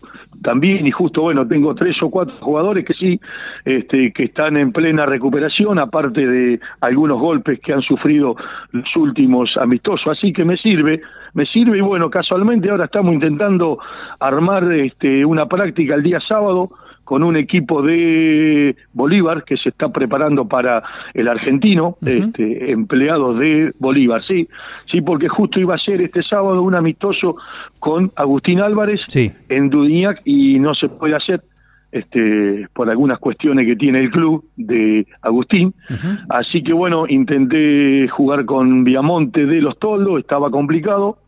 también, 0.47 0.87
y 0.87 0.91
justo, 0.91 1.23
bueno, 1.23 1.45
tengo 1.45 1.75
tres 1.75 2.01
o 2.01 2.09
cuatro 2.09 2.33
jugadores 2.39 2.85
que 2.85 2.93
sí, 2.93 3.19
este, 3.65 4.13
que 4.13 4.23
están 4.23 4.55
en 4.55 4.71
plena 4.71 5.05
recuperación, 5.05 5.77
aparte 5.77 6.25
de 6.25 6.57
algunos 6.79 7.19
golpes 7.19 7.59
que 7.59 7.73
han 7.73 7.81
sufrido 7.81 8.37
los 8.71 8.95
últimos 8.95 9.57
amistosos, 9.57 10.07
así 10.07 10.31
que 10.31 10.45
me 10.45 10.55
sirve, 10.55 11.01
me 11.33 11.45
sirve, 11.47 11.79
y 11.79 11.81
bueno, 11.81 12.09
casualmente 12.09 12.69
ahora 12.69 12.85
estamos 12.85 13.13
intentando 13.13 13.77
armar 14.21 14.71
este, 14.71 15.25
una 15.25 15.47
práctica 15.47 15.95
el 15.95 16.03
día 16.03 16.21
sábado, 16.21 16.69
con 17.07 17.23
un 17.23 17.37
equipo 17.37 17.81
de 17.81 18.75
Bolívar 18.91 19.45
que 19.45 19.55
se 19.55 19.69
está 19.69 19.87
preparando 19.87 20.45
para 20.45 20.83
el 21.13 21.29
argentino, 21.29 21.95
este, 22.05 22.69
empleados 22.69 23.39
de 23.39 23.71
Bolívar, 23.79 24.21
sí, 24.25 24.49
sí, 24.91 24.99
porque 24.99 25.29
justo 25.29 25.57
iba 25.57 25.75
a 25.75 25.77
ser 25.77 26.01
este 26.01 26.21
sábado 26.21 26.61
un 26.61 26.75
amistoso 26.75 27.37
con 27.79 28.11
Agustín 28.17 28.59
Álvarez 28.59 28.99
Sí. 29.07 29.31
en 29.47 29.69
Dudignac 29.69 30.19
y 30.25 30.59
no 30.59 30.75
se 30.75 30.89
puede 30.89 31.15
hacer 31.15 31.43
este 31.93 32.67
por 32.73 32.89
algunas 32.89 33.19
cuestiones 33.19 33.65
que 33.65 33.77
tiene 33.77 33.99
el 33.99 34.11
club 34.11 34.43
de 34.57 35.07
Agustín. 35.21 35.73
Así 36.27 36.61
que 36.61 36.73
bueno, 36.73 37.05
intenté 37.07 38.09
jugar 38.09 38.43
con 38.43 38.83
Viamonte 38.83 39.45
de 39.45 39.61
los 39.61 39.79
Toldos, 39.79 40.19
estaba 40.19 40.51
complicado. 40.51 41.19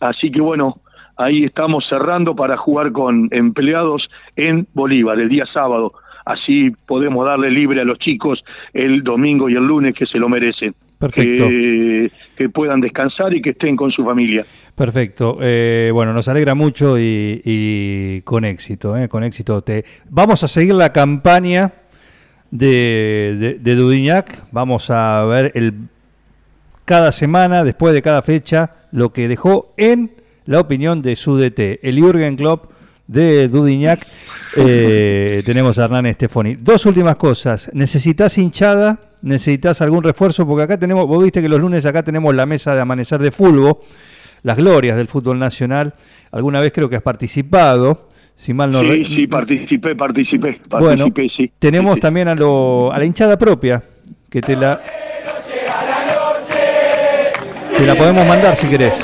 Así 0.00 0.30
que 0.30 0.40
bueno, 0.40 0.80
ahí 1.18 1.44
estamos 1.44 1.84
cerrando 1.88 2.34
para 2.34 2.56
jugar 2.56 2.92
con 2.92 3.28
empleados 3.32 4.08
en 4.36 4.66
Bolívar 4.72 5.20
el 5.20 5.28
día 5.28 5.44
sábado. 5.52 5.92
Así 6.24 6.70
podemos 6.86 7.26
darle 7.26 7.50
libre 7.50 7.80
a 7.80 7.84
los 7.84 7.98
chicos 7.98 8.44
el 8.72 9.02
domingo 9.02 9.48
y 9.48 9.54
el 9.54 9.66
lunes 9.66 9.94
que 9.94 10.06
se 10.06 10.18
lo 10.18 10.28
merecen. 10.28 10.74
Perfecto. 10.98 11.48
Que, 11.48 12.10
que 12.36 12.48
puedan 12.48 12.80
descansar 12.80 13.32
y 13.32 13.40
que 13.40 13.50
estén 13.50 13.76
con 13.76 13.90
su 13.90 14.04
familia. 14.04 14.44
Perfecto. 14.74 15.38
Eh, 15.40 15.90
bueno, 15.92 16.12
nos 16.12 16.28
alegra 16.28 16.54
mucho 16.54 16.98
y, 16.98 17.40
y 17.44 18.20
con 18.22 18.44
éxito, 18.44 18.96
eh, 18.96 19.08
con 19.08 19.22
éxito. 19.22 19.62
Te... 19.62 19.84
Vamos 20.10 20.42
a 20.42 20.48
seguir 20.48 20.74
la 20.74 20.92
campaña 20.92 21.72
de, 22.50 23.36
de, 23.38 23.58
de 23.60 23.74
Dudignac. 23.74 24.50
Vamos 24.52 24.90
a 24.90 25.24
ver 25.24 25.52
el 25.54 25.74
cada 26.84 27.12
semana, 27.12 27.64
después 27.64 27.92
de 27.92 28.02
cada 28.02 28.22
fecha, 28.22 28.74
lo 28.92 29.12
que 29.12 29.28
dejó 29.28 29.74
en 29.76 30.10
la 30.48 30.60
opinión 30.60 31.02
de 31.02 31.14
su 31.14 31.36
DT, 31.36 31.80
el 31.82 31.98
Jürgen 32.00 32.34
Klopp 32.36 32.70
de 33.06 33.48
Dudignac. 33.48 34.06
Eh, 34.56 35.42
tenemos 35.44 35.78
a 35.78 35.84
Hernán 35.84 36.06
Estefoni. 36.06 36.56
Dos 36.56 36.86
últimas 36.86 37.16
cosas. 37.16 37.70
¿Necesitas 37.74 38.36
hinchada? 38.38 38.98
¿Necesitas 39.22 39.80
algún 39.82 40.02
refuerzo? 40.02 40.46
Porque 40.46 40.62
acá 40.62 40.78
tenemos, 40.78 41.06
vos 41.06 41.22
viste 41.22 41.42
que 41.42 41.48
los 41.48 41.60
lunes 41.60 41.84
acá 41.86 42.02
tenemos 42.02 42.34
la 42.34 42.46
mesa 42.46 42.74
de 42.74 42.80
amanecer 42.80 43.20
de 43.20 43.30
fútbol, 43.30 43.78
las 44.42 44.56
glorias 44.56 44.96
del 44.96 45.06
fútbol 45.08 45.38
nacional. 45.38 45.92
Alguna 46.32 46.60
vez 46.60 46.72
creo 46.72 46.88
que 46.88 46.96
has 46.96 47.02
participado. 47.02 48.08
Si 48.34 48.54
mal 48.54 48.70
no 48.72 48.80
sí, 48.82 48.88
re- 48.88 49.06
sí, 49.18 49.26
participé, 49.26 49.96
participé, 49.96 50.60
bueno, 50.70 51.06
participé, 51.06 51.26
sí. 51.36 51.52
tenemos 51.58 51.94
Sí, 51.94 51.96
sí. 51.96 52.00
también 52.00 52.28
a, 52.28 52.34
lo, 52.36 52.92
a 52.92 52.98
la 52.98 53.04
hinchada 53.04 53.36
propia, 53.36 53.82
que 54.30 54.40
te 54.40 54.54
la... 54.56 54.80
Te 57.76 57.84
la 57.86 57.94
podemos 57.96 58.26
mandar 58.26 58.54
si 58.56 58.66
querés. 58.68 58.94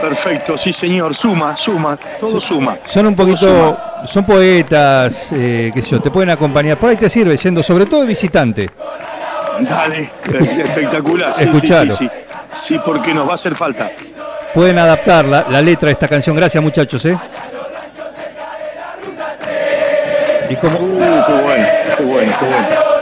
Perfecto, 0.00 0.56
sí 0.58 0.72
señor, 0.74 1.16
suma, 1.16 1.56
suma, 1.56 1.98
todo 2.20 2.40
suma. 2.40 2.78
Son 2.84 3.06
un 3.06 3.16
poquito, 3.16 3.76
son 4.04 4.24
poetas, 4.24 5.32
eh, 5.32 5.70
qué 5.72 5.82
sé 5.82 5.90
yo, 5.92 6.00
te 6.00 6.10
pueden 6.10 6.30
acompañar. 6.30 6.76
Por 6.78 6.90
ahí 6.90 6.96
te 6.96 7.08
sirve, 7.08 7.36
siendo 7.38 7.62
sobre 7.62 7.86
todo 7.86 8.02
de 8.02 8.06
visitante. 8.08 8.70
Dale, 9.60 10.10
espectacular. 10.58 11.34
sí, 11.36 11.42
sí, 11.42 11.44
Escuchalo. 11.48 11.96
Sí, 11.96 12.08
sí, 12.08 12.34
sí, 12.68 12.80
porque 12.84 13.14
nos 13.14 13.26
va 13.28 13.32
a 13.32 13.36
hacer 13.36 13.54
falta. 13.54 13.90
Pueden 14.54 14.78
adaptar 14.78 15.24
la, 15.24 15.46
la 15.48 15.62
letra 15.62 15.86
de 15.86 15.92
esta 15.92 16.08
canción. 16.08 16.36
Gracias 16.36 16.62
muchachos, 16.62 17.04
¿eh? 17.06 17.18
Y 20.48 20.56
como, 20.56 20.78
Uh, 20.78 20.98
qué 21.26 21.32
bueno, 21.42 21.66
qué 21.96 22.04
bueno, 22.04 22.32
qué 22.38 22.44
bueno. 22.46 22.95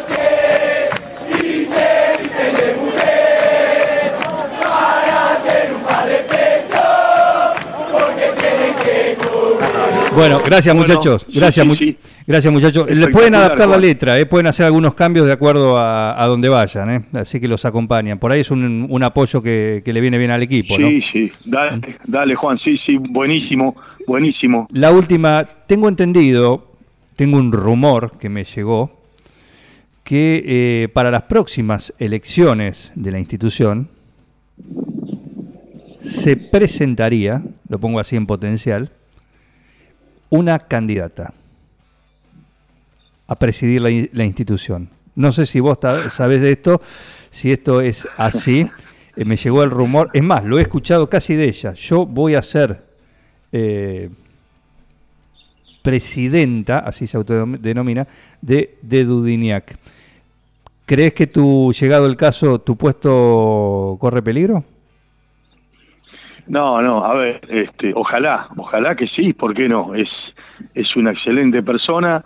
Bueno, 10.15 10.41
gracias 10.45 10.75
Bueno, 10.75 10.95
muchachos. 10.95 11.27
Gracias, 11.33 11.67
sí, 11.79 11.97
gracias 12.27 12.53
muchachos. 12.53 12.89
Le 12.89 13.09
pueden 13.09 13.35
adaptar 13.35 13.69
la 13.69 13.77
letra, 13.77 14.19
¿eh? 14.19 14.27
pueden 14.27 14.47
hacer 14.47 14.67
algunos 14.67 14.95
cambios 14.95 15.27
de 15.27 15.33
acuerdo 15.33 15.77
a, 15.77 16.23
a 16.23 16.27
donde 16.27 16.49
vayan, 16.49 16.91
¿eh? 16.91 17.05
así 17.15 17.41
que 17.41 17.49
los 17.49 17.65
acompañan. 17.65 18.19
Por 18.19 18.33
ahí 18.33 18.41
es 18.41 18.51
un, 18.51 18.87
un 18.89 19.03
apoyo 19.03 19.43
que, 19.43 19.83
que 19.85 19.93
le 19.93 20.01
viene 20.01 20.19
bien 20.19 20.31
al 20.31 20.43
equipo. 20.43 20.79
¿no? 20.79 20.87
Sí, 20.87 21.03
sí, 21.13 21.33
dale, 21.45 21.99
dale 22.07 22.35
Juan, 22.35 22.59
sí, 22.59 22.79
sí, 22.87 22.97
buenísimo, 22.97 23.77
buenísimo. 24.07 24.69
La 24.73 24.93
última, 24.93 25.49
tengo 25.67 25.89
entendido, 25.89 26.73
tengo 27.17 27.37
un 27.37 27.53
rumor 27.53 28.13
que 28.19 28.29
me 28.29 28.45
llegó, 28.45 29.01
que 30.05 30.43
eh, 30.47 30.89
para 30.89 31.11
las 31.11 31.23
próximas 31.23 31.95
elecciones 31.99 32.93
de 32.95 33.11
la 33.11 33.19
institución 33.19 33.89
se 36.01 36.37
presentaría, 36.37 37.43
lo 37.69 37.79
pongo 37.79 37.99
así 37.99 38.15
en 38.15 38.27
potencial, 38.27 38.91
una 40.35 40.59
candidata 40.59 41.33
a 43.27 43.35
presidir 43.39 43.81
la, 43.81 43.91
in- 43.91 44.11
la 44.13 44.25
institución. 44.25 44.89
No 45.15 45.31
sé 45.33 45.47
si 45.47 45.61
vos 45.61 45.79
sabés 46.11 46.41
de 46.43 46.51
esto, 46.53 46.83
si 47.31 47.53
esto 47.53 47.81
es 47.81 48.07
así. 48.17 48.69
Eh, 49.17 49.25
me 49.25 49.37
llegó 49.37 49.63
el 49.63 49.71
rumor, 49.71 50.11
es 50.13 50.23
más, 50.23 50.45
lo 50.45 50.59
he 50.59 50.63
escuchado 50.63 51.09
casi 51.09 51.37
de 51.37 51.45
ella. 51.45 51.73
Yo 51.75 52.05
voy 52.05 52.35
a 52.35 52.43
ser 52.43 52.83
eh, 53.53 54.11
presidenta, 55.83 56.81
así 56.81 57.07
se 57.07 57.17
autodenomina, 57.17 58.09
de, 58.43 58.77
de 58.83 59.05
Dudiniac. 59.05 59.77
¿Crees 60.85 61.15
que 61.15 61.27
tu, 61.29 61.73
llegado 61.73 62.07
el 62.07 62.17
caso, 62.17 62.61
tu 62.61 62.77
puesto 62.77 63.97
corre 64.01 64.21
peligro? 64.21 64.65
No, 66.47 66.83
no, 66.83 67.05
a 67.05 67.15
ver, 67.15 67.41
este, 67.49 67.93
ojalá, 67.95 68.49
ojalá 68.57 68.95
que 68.95 69.07
sí, 69.09 69.33
¿por 69.33 69.55
qué 69.55 69.69
no? 69.69 69.95
Es, 69.95 70.09
es 70.75 70.95
una 70.95 71.13
excelente 71.13 71.63
persona, 71.63 72.23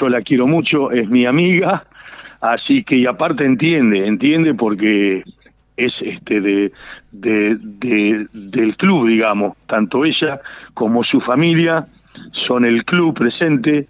yo 0.00 0.08
la 0.08 0.22
quiero 0.22 0.46
mucho, 0.46 0.90
es 0.90 1.08
mi 1.08 1.26
amiga, 1.26 1.84
así 2.40 2.82
que 2.82 2.96
y 2.96 3.06
aparte 3.06 3.44
entiende, 3.44 4.06
entiende 4.06 4.54
porque 4.54 5.22
es 5.76 5.92
este 6.00 6.40
de, 6.40 6.72
de, 7.12 7.56
de- 7.60 8.26
del 8.32 8.76
club, 8.78 9.08
digamos, 9.08 9.54
tanto 9.66 10.04
ella 10.06 10.40
como 10.72 11.04
su 11.04 11.20
familia 11.20 11.86
son 12.46 12.64
el 12.64 12.84
club 12.86 13.14
presente, 13.18 13.86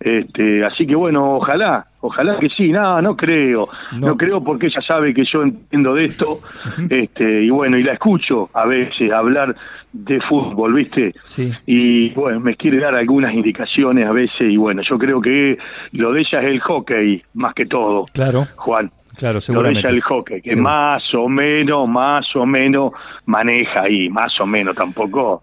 este, 0.00 0.62
así 0.62 0.86
que 0.86 0.94
bueno, 0.94 1.36
ojalá, 1.36 1.86
ojalá 2.06 2.38
que 2.38 2.48
sí, 2.50 2.70
no, 2.70 3.00
no 3.02 3.16
creo, 3.16 3.68
No. 3.92 4.08
no, 4.08 4.16
creo 4.16 4.42
porque 4.42 4.66
ella 4.66 4.80
sabe 4.82 5.12
que 5.14 5.24
yo 5.24 5.42
entiendo 5.42 5.94
de 5.94 6.06
esto, 6.06 6.40
este, 6.90 7.42
y 7.44 7.50
bueno, 7.50 7.78
y 7.78 7.82
la 7.82 7.92
escucho 7.94 8.48
a 8.54 8.66
veces 8.66 9.12
hablar 9.12 9.54
de 9.92 10.20
fútbol, 10.20 10.74
¿viste? 10.74 11.12
Sí. 11.24 11.50
Y 11.66 12.10
bueno, 12.10 12.40
me 12.40 12.54
quiere 12.56 12.80
dar 12.80 12.94
algunas 12.94 13.32
indicaciones 13.32 14.06
a 14.06 14.12
veces, 14.12 14.50
y 14.50 14.56
bueno, 14.56 14.82
yo 14.82 14.98
creo 14.98 15.20
que 15.20 15.56
lo 15.92 16.12
de 16.12 16.20
ella 16.20 16.38
es 16.38 16.44
el 16.44 16.60
hockey, 16.60 17.22
más 17.34 17.54
que 17.54 17.66
todo, 17.66 18.02
Claro, 18.12 18.46
Juan. 18.56 18.90
claro, 19.16 19.34
Lo 19.34 19.38
de 19.38 19.40
seguramente. 19.40 19.80
ella 19.80 19.90
el 19.90 20.02
hockey, 20.02 20.42
que 20.42 20.50
Sí. 20.50 20.56
más 20.60 21.02
o 21.14 21.28
menos, 21.28 21.88
más 21.88 22.26
o 22.36 22.44
menos 22.44 22.92
maneja 23.24 23.82
ahí, 23.88 24.08
más 24.10 24.38
o 24.40 24.46
menos, 24.46 24.74
tampoco, 24.76 25.42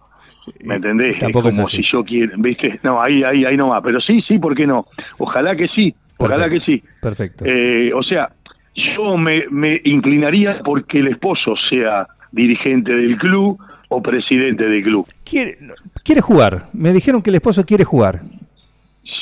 ¿me 0.63 0.76
entendés? 0.76 1.17
tampoco 1.19 1.49
es 1.49 1.56
como 1.56 1.67
si 1.67 1.82
yo 1.84 2.04
quiero, 2.04 2.34
¿viste? 2.38 2.80
No, 2.84 3.02
ahí, 3.02 3.23
ahí, 3.23 3.45
ahí 3.45 3.58
no 3.58 3.69
va, 3.69 3.82
pero 3.82 3.99
sí, 4.02 4.21
sí, 4.28 4.38
¿por 4.38 4.54
qué 4.56 4.67
no? 4.67 4.86
Ojalá 5.17 5.56
que 5.56 5.67
sí, 5.69 5.95
ojalá 6.25 6.49
que 6.49 6.59
sí. 6.59 6.83
Perfecto. 7.01 7.45
Eh, 7.47 7.91
o 7.93 8.03
sea, 8.03 8.29
yo 8.75 9.17
me, 9.17 9.45
me 9.49 9.81
inclinaría 9.83 10.62
porque 10.63 10.99
el 10.99 11.07
esposo 11.09 11.55
sea 11.69 12.07
dirigente 12.31 12.91
del 12.93 13.17
club 13.17 13.59
o 13.89 14.01
presidente 14.01 14.63
del 14.67 14.83
club. 14.83 15.05
Quiere, 15.23 15.57
quiere 16.03 16.21
jugar. 16.21 16.69
Me 16.73 16.91
dijeron 16.91 17.21
que 17.21 17.29
el 17.29 17.36
esposo 17.36 17.63
quiere 17.65 17.83
jugar. 17.83 18.21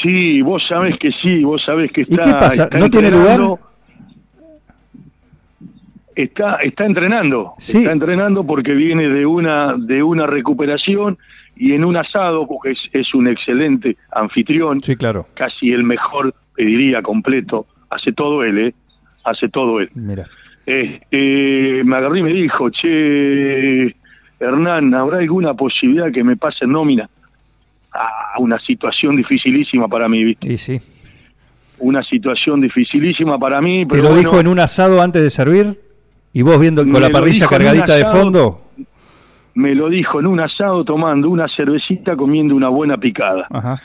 Sí, 0.01 0.41
vos 0.41 0.63
sabés 0.67 0.97
que 0.97 1.11
sí, 1.11 1.43
vos 1.43 1.61
sabés 1.65 1.91
que 1.91 2.01
¿Y 2.01 2.13
está. 2.13 2.23
qué 2.23 2.31
pasa? 2.31 2.63
está 2.63 2.79
¿No 2.79 2.89
tiene 2.89 3.11
lugar? 3.11 3.39
Está, 6.15 6.57
está 6.61 6.85
entrenando, 6.85 7.53
Sí. 7.57 7.79
está 7.79 7.93
entrenando 7.93 8.45
porque 8.45 8.73
viene 8.73 9.07
de 9.07 9.25
una, 9.25 9.75
de 9.77 10.03
una 10.03 10.27
recuperación 10.27 11.17
y 11.63 11.73
en 11.73 11.85
un 11.85 11.95
asado, 11.95 12.47
porque 12.47 12.71
es, 12.71 12.79
es 12.91 13.13
un 13.13 13.29
excelente 13.29 13.95
anfitrión, 14.11 14.79
Sí, 14.79 14.95
claro. 14.95 15.27
casi 15.35 15.71
el 15.71 15.83
mejor, 15.83 16.33
te 16.55 16.65
diría, 16.65 17.03
completo, 17.03 17.67
hace 17.91 18.11
todo 18.13 18.43
él, 18.43 18.57
¿eh? 18.57 18.73
Hace 19.23 19.47
todo 19.47 19.79
él. 19.79 19.91
Mira. 19.93 20.25
Este, 20.65 21.83
me 21.83 21.97
agarré 21.97 22.19
y 22.21 22.23
me 22.23 22.33
dijo, 22.33 22.71
che, 22.71 23.95
Hernán, 24.39 24.91
¿habrá 24.95 25.19
alguna 25.19 25.53
posibilidad 25.53 26.11
que 26.11 26.23
me 26.23 26.35
pase 26.35 26.65
nómina? 26.65 27.07
Ah, 27.93 28.39
una 28.39 28.57
situación 28.57 29.15
dificilísima 29.15 29.87
para 29.87 30.09
mí, 30.09 30.23
¿viste? 30.23 30.51
Y 30.51 30.57
sí. 30.57 30.81
Una 31.77 32.01
situación 32.01 32.61
dificilísima 32.61 33.37
para 33.37 33.61
mí, 33.61 33.85
¿Te 33.85 33.91
pero 33.91 34.03
lo 34.03 34.09
bueno, 34.09 34.21
dijo 34.21 34.39
en 34.39 34.47
un 34.47 34.59
asado 34.59 34.99
antes 34.99 35.21
de 35.21 35.29
servir? 35.29 35.79
¿Y 36.33 36.41
vos 36.41 36.59
viendo 36.59 36.83
con 36.83 37.01
la 37.01 37.09
lo 37.09 37.13
parrilla 37.13 37.45
cargadita 37.45 37.95
de 37.95 38.05
fondo? 38.07 38.70
Me 39.53 39.75
lo 39.75 39.89
dijo 39.89 40.19
en 40.19 40.27
un 40.27 40.39
asado 40.39 40.83
tomando 40.83 41.29
una 41.29 41.47
cervecita, 41.47 42.15
comiendo 42.15 42.55
una 42.55 42.69
buena 42.69 42.97
picada. 42.97 43.47
Ajá. 43.49 43.81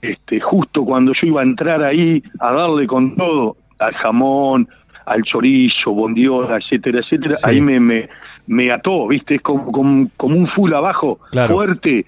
Este, 0.00 0.38
justo 0.40 0.84
cuando 0.84 1.12
yo 1.12 1.26
iba 1.26 1.40
a 1.40 1.44
entrar 1.44 1.82
ahí 1.82 2.22
a 2.40 2.52
darle 2.52 2.86
con 2.86 3.16
todo, 3.16 3.56
al 3.80 3.94
jamón, 3.94 4.68
al 5.06 5.22
chorizo, 5.22 5.90
bondiola, 5.92 6.58
etcétera, 6.58 7.00
etcétera, 7.00 7.36
Sí. 7.36 7.42
ahí 7.48 7.60
me, 7.60 7.80
me, 7.80 8.08
me 8.46 8.70
ató, 8.70 9.08
¿viste? 9.08 9.36
Es 9.36 9.40
como, 9.42 9.72
como, 9.72 10.08
como 10.16 10.36
un 10.36 10.46
full 10.48 10.72
abajo, 10.72 11.18
Claro. 11.32 11.54
fuerte, 11.54 12.06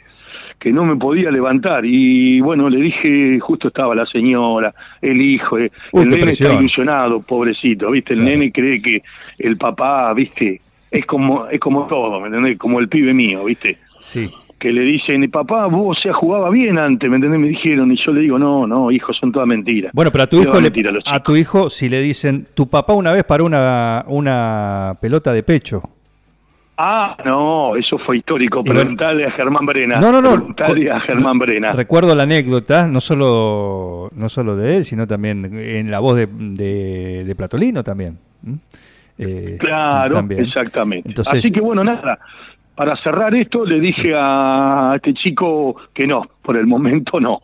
que 0.61 0.71
no 0.73 0.85
me 0.85 0.95
podía 0.97 1.31
levantar. 1.31 1.85
Y 1.85 2.41
bueno, 2.41 2.69
le 2.69 2.79
dije, 2.81 3.41
justo 3.41 3.69
estaba 3.69 3.95
la 3.95 4.07
señora, 4.07 4.73
el 5.01 5.21
hijo, 5.21 5.59
eh, 5.59 5.73
Uy, 5.93 6.03
el 6.03 6.09
nene 6.11 6.23
presión. 6.23 6.51
está 6.51 6.61
ilusionado, 6.61 7.23
pobrecito, 7.23 7.91
¿viste? 7.91 8.13
El 8.13 8.21
Claro. 8.21 8.37
nene 8.39 8.53
cree 8.53 8.81
que 8.83 9.03
el 9.39 9.57
papá, 9.57 10.13
¿viste? 10.15 10.61
Es 10.91 11.07
como, 11.07 11.47
es 11.47 11.61
como 11.61 11.87
todo, 11.87 12.21
¿me 12.21 12.27
entendés? 12.29 12.59
Como 12.59 12.81
el 12.81 12.89
pibe 12.89 13.15
mío, 13.15 13.45
¿viste? 13.45 13.79
Sí. 14.01 14.31
que 14.59 14.73
le 14.73 14.83
dicen, 14.83 15.31
papá, 15.31 15.67
vos 15.67 15.97
o 15.97 16.01
sea, 16.01 16.13
jugaba 16.13 16.51
bien 16.51 16.79
antes, 16.79 17.09
¿me 17.09 17.17
entendés? 17.17 17.41
Me 17.41 17.49
dijeron, 17.49 17.91
y 17.93 17.97
yo 17.97 18.13
le 18.13 18.21
digo, 18.21 18.39
no, 18.39 18.67
no, 18.67 18.91
hijo, 18.91 19.13
son 19.15 19.33
todas 19.33 19.49
mentiras. 19.49 19.91
Bueno, 19.95 20.11
pero 20.13 20.25
a 20.25 20.27
tu 20.27 20.37
¿Qué 20.39 20.43
hijo, 20.49 20.61
le- 20.61 21.01
a 21.07 21.23
tu 21.23 21.35
hijo, 21.37 21.71
si 21.71 21.89
le 21.89 22.01
dicen, 22.03 22.47
tu 22.55 22.69
papá 22.69 22.93
una 22.93 23.13
vez 23.13 23.25
paró 23.25 23.45
una, 23.47 24.05
una 24.09 24.97
pelota 25.01 25.33
de 25.33 25.43
pecho. 25.43 25.83
Ah, 26.77 27.17
no, 27.27 27.77
eso 27.77 27.99
fue 27.99 28.19
histórico. 28.19 28.65
Preguntale 28.65 29.27
a 29.27 29.31
Germán 29.33 29.67
Brena. 29.67 30.01
No, 30.01 30.11
no, 30.11 30.21
no. 30.23 30.31
Preguntale 30.33 30.91
a 30.91 30.99
Germán 31.01 31.39
Brena. 31.39 31.73
Recuerdo 31.73 32.15
la 32.15 32.23
anécdota, 32.23 32.87
no 32.89 33.01
solo, 33.03 34.11
no 34.15 34.29
solo 34.31 34.57
de 34.57 34.79
él, 34.79 34.85
sino 34.87 35.07
también 35.07 35.45
en 35.55 35.91
la 35.91 35.99
voz 36.01 36.17
de, 36.17 36.27
de, 36.27 37.25
de 37.25 37.35
Platolino 37.35 37.85
también. 37.85 38.19
Eh, 39.23 39.57
Claro, 39.61 40.15
también. 40.15 40.45
exactamente. 40.45 41.09
Entonces, 41.11 41.35
Así 41.35 41.53
que 41.53 41.61
bueno, 41.61 41.85
nada. 41.85 42.19
Para 42.75 42.97
cerrar 42.97 43.35
esto, 43.35 43.67
le 43.67 43.79
dije 43.79 44.13
a 44.17 44.93
este 44.97 45.13
chico 45.13 45.77
que 45.93 46.07
no, 46.07 46.23
por 46.43 46.57
el 46.57 46.67
momento 46.67 47.21
no. 47.21 47.41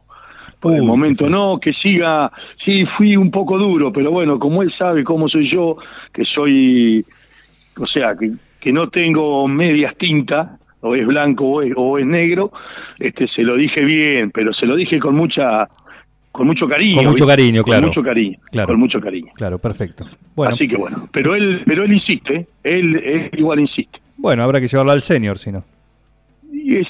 Por 0.58 0.72
Uy, 0.72 0.78
el 0.78 0.84
momento 0.84 1.28
no, 1.28 1.58
que 1.60 1.74
siga. 1.74 2.32
Sí, 2.64 2.86
fui 2.96 3.14
un 3.16 3.30
poco 3.30 3.58
duro, 3.58 3.92
pero 3.92 4.10
bueno, 4.10 4.38
como 4.38 4.62
él 4.62 4.72
sabe 4.78 5.04
cómo 5.04 5.28
soy 5.28 5.50
yo, 5.50 5.76
que 6.14 6.24
soy. 6.24 7.04
O 7.78 7.86
sea, 7.86 8.16
que, 8.16 8.30
que 8.58 8.72
no 8.72 8.88
tengo 8.88 9.46
medias 9.46 9.94
tintas, 9.98 10.58
o 10.80 10.94
es 10.94 11.06
blanco 11.06 11.44
o 11.44 11.62
es, 11.62 11.72
o 11.76 11.98
es 11.98 12.06
negro, 12.06 12.52
este 12.98 13.28
se 13.28 13.42
lo 13.42 13.56
dije 13.56 13.84
bien, 13.84 14.30
pero 14.30 14.54
se 14.54 14.64
lo 14.64 14.74
dije 14.76 14.98
con 14.98 15.14
mucha. 15.14 15.68
Con 16.37 16.46
mucho 16.46 16.68
cariño. 16.68 16.96
Con 16.96 17.07
mucho 17.07 17.27
cariño, 17.27 17.62
claro. 17.64 17.83
Con 17.83 17.88
mucho 17.90 18.03
cariño. 18.03 18.38
Claro. 18.51 18.66
Con 18.68 18.79
mucho 18.81 19.01
cariño. 19.01 19.33
Claro, 19.35 19.59
perfecto. 19.59 20.05
Bueno, 20.35 20.55
Así 20.55 20.68
que 20.68 20.77
bueno, 20.77 21.09
pero 21.12 21.35
él, 21.35 21.62
pero 21.66 21.85
él 21.85 21.92
insiste, 21.92 22.46
él, 22.62 22.96
él 22.96 23.31
igual 23.38 23.61
insiste. 23.61 23.99
bueno, 24.16 24.42
habrá 24.42 24.61
que 24.61 24.68
llevarlo 24.68 24.92
al 24.92 25.03
senior, 25.03 25.38
si 25.38 25.51
no. 25.53 25.64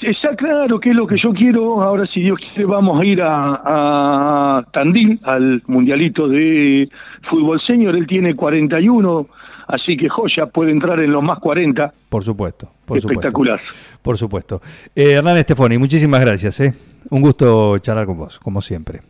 Está 0.01 0.35
claro 0.35 0.79
que 0.79 0.89
es 0.89 0.95
lo 0.95 1.05
que 1.07 1.17
yo 1.21 1.31
quiero. 1.33 1.81
Ahora, 1.81 2.05
si 2.07 2.21
Dios 2.21 2.39
quiere, 2.39 2.65
vamos 2.65 2.99
a 2.99 3.05
ir 3.05 3.21
a, 3.21 4.57
a 4.57 4.63
Tandil, 4.73 5.19
al 5.23 5.61
mundialito 5.67 6.27
de 6.27 6.87
fútbol 7.29 7.59
senior. 7.61 7.95
Él 7.95 8.07
tiene 8.07 8.35
41, 8.35 9.27
así 9.67 9.95
que 9.95 10.09
joya, 10.09 10.47
puede 10.47 10.71
entrar 10.71 10.99
en 10.99 11.11
los 11.11 11.21
más 11.23 11.39
40. 11.39 11.93
Por 12.09 12.23
supuesto, 12.23 12.69
por 12.85 12.97
Espectacular. 12.97 13.59
supuesto. 13.59 13.99
Por 14.01 14.17
supuesto. 14.17 14.61
Eh, 14.95 15.11
Hernán 15.11 15.37
Estefoni, 15.37 15.77
muchísimas 15.77 16.21
gracias. 16.21 16.59
¿eh? 16.59 16.73
Un 17.09 17.21
gusto 17.21 17.77
charlar 17.79 18.05
con 18.05 18.17
vos, 18.17 18.39
como 18.39 18.61
siempre. 18.61 19.01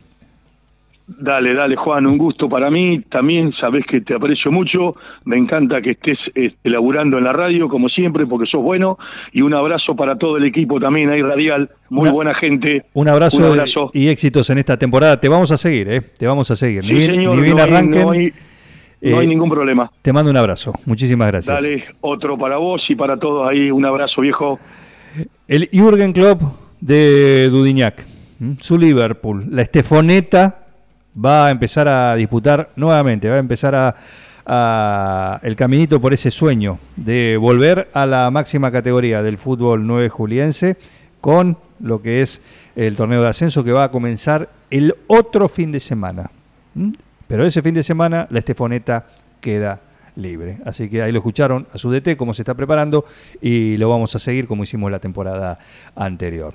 Dale, 1.10 1.54
dale, 1.54 1.74
Juan, 1.74 2.06
un 2.06 2.18
gusto 2.18 2.50
para 2.50 2.70
mí. 2.70 3.00
También 3.10 3.52
sabes 3.58 3.86
que 3.86 4.02
te 4.02 4.14
aprecio 4.14 4.52
mucho. 4.52 4.94
Me 5.24 5.38
encanta 5.38 5.80
que 5.80 5.92
estés 5.92 6.18
este, 6.34 6.68
laburando 6.68 7.16
en 7.16 7.24
la 7.24 7.32
radio, 7.32 7.66
como 7.66 7.88
siempre, 7.88 8.26
porque 8.26 8.46
sos 8.46 8.62
bueno. 8.62 8.98
Y 9.32 9.40
un 9.40 9.54
abrazo 9.54 9.96
para 9.96 10.16
todo 10.18 10.36
el 10.36 10.44
equipo 10.44 10.78
también 10.78 11.08
ahí 11.08 11.22
radial. 11.22 11.70
Muy 11.88 12.02
Una- 12.02 12.12
buena 12.12 12.34
gente. 12.34 12.84
Un 12.92 13.08
abrazo, 13.08 13.38
Un 13.38 13.44
abrazo. 13.44 13.90
y 13.94 14.08
éxitos 14.08 14.50
en 14.50 14.58
esta 14.58 14.76
temporada. 14.76 15.18
Te 15.18 15.28
vamos 15.30 15.50
a 15.50 15.56
seguir, 15.56 15.88
¿eh? 15.88 16.02
Te 16.18 16.26
vamos 16.26 16.50
a 16.50 16.56
seguir. 16.56 16.84
Sí, 16.84 16.92
ni 16.92 17.06
señor, 17.06 17.36
ni 17.36 17.42
bien 17.42 17.56
no 17.56 17.62
hay- 17.62 17.68
arranquen. 17.70 18.02
no 18.02 18.10
hay- 18.12 18.32
no 19.00 19.10
eh, 19.16 19.20
hay 19.20 19.26
ningún 19.26 19.48
problema. 19.48 19.90
Te 20.02 20.12
mando 20.12 20.30
un 20.30 20.36
abrazo. 20.36 20.72
Muchísimas 20.84 21.28
gracias. 21.28 21.54
Dale, 21.56 21.84
otro 22.02 22.36
para 22.36 22.58
vos 22.58 22.82
y 22.88 22.94
para 22.94 23.16
todos 23.16 23.48
ahí. 23.48 23.70
Un 23.70 23.86
abrazo, 23.86 24.20
viejo. 24.20 24.58
El 25.48 25.70
Jürgen 25.72 26.12
Klopp 26.12 26.42
de 26.82 27.48
Dudignac, 27.48 28.04
su 28.60 28.76
Liverpool, 28.76 29.46
la 29.50 29.62
Estefoneta 29.62 30.66
va 31.24 31.46
a 31.46 31.50
empezar 31.50 31.88
a 31.88 32.14
disputar 32.14 32.70
nuevamente, 32.76 33.28
va 33.28 33.36
a 33.36 33.38
empezar 33.38 33.74
a, 33.74 35.40
el 35.42 35.56
caminito 35.56 36.00
por 36.00 36.14
ese 36.14 36.30
sueño 36.30 36.78
de 36.96 37.36
volver 37.36 37.90
a 37.92 38.06
la 38.06 38.30
máxima 38.30 38.70
categoría 38.70 39.22
del 39.22 39.36
fútbol 39.36 39.86
9 39.86 40.08
juliense 40.08 40.78
con 41.20 41.58
lo 41.80 42.00
que 42.00 42.22
es 42.22 42.40
el 42.74 42.96
torneo 42.96 43.20
de 43.22 43.28
ascenso 43.28 43.62
que 43.62 43.72
va 43.72 43.84
a 43.84 43.90
comenzar 43.90 44.48
el 44.70 44.94
otro 45.06 45.50
fin 45.50 45.70
de 45.70 45.80
semana. 45.80 46.30
¿m? 46.74 46.94
Pero 47.26 47.44
ese 47.44 47.60
fin 47.60 47.74
de 47.74 47.82
semana 47.82 48.26
la 48.30 48.38
Estefoneta 48.38 49.04
queda 49.42 49.80
libre. 50.16 50.58
Así 50.64 50.88
que 50.88 51.02
ahí 51.02 51.12
lo 51.12 51.18
escucharon 51.18 51.66
a 51.72 51.78
su 51.78 51.90
DT, 51.90 52.16
cómo 52.16 52.32
se 52.32 52.42
está 52.42 52.54
preparando 52.54 53.04
y 53.42 53.76
lo 53.76 53.90
vamos 53.90 54.14
a 54.16 54.18
seguir 54.18 54.46
como 54.46 54.64
hicimos 54.64 54.90
la 54.90 54.98
temporada 54.98 55.58
anterior. 55.94 56.54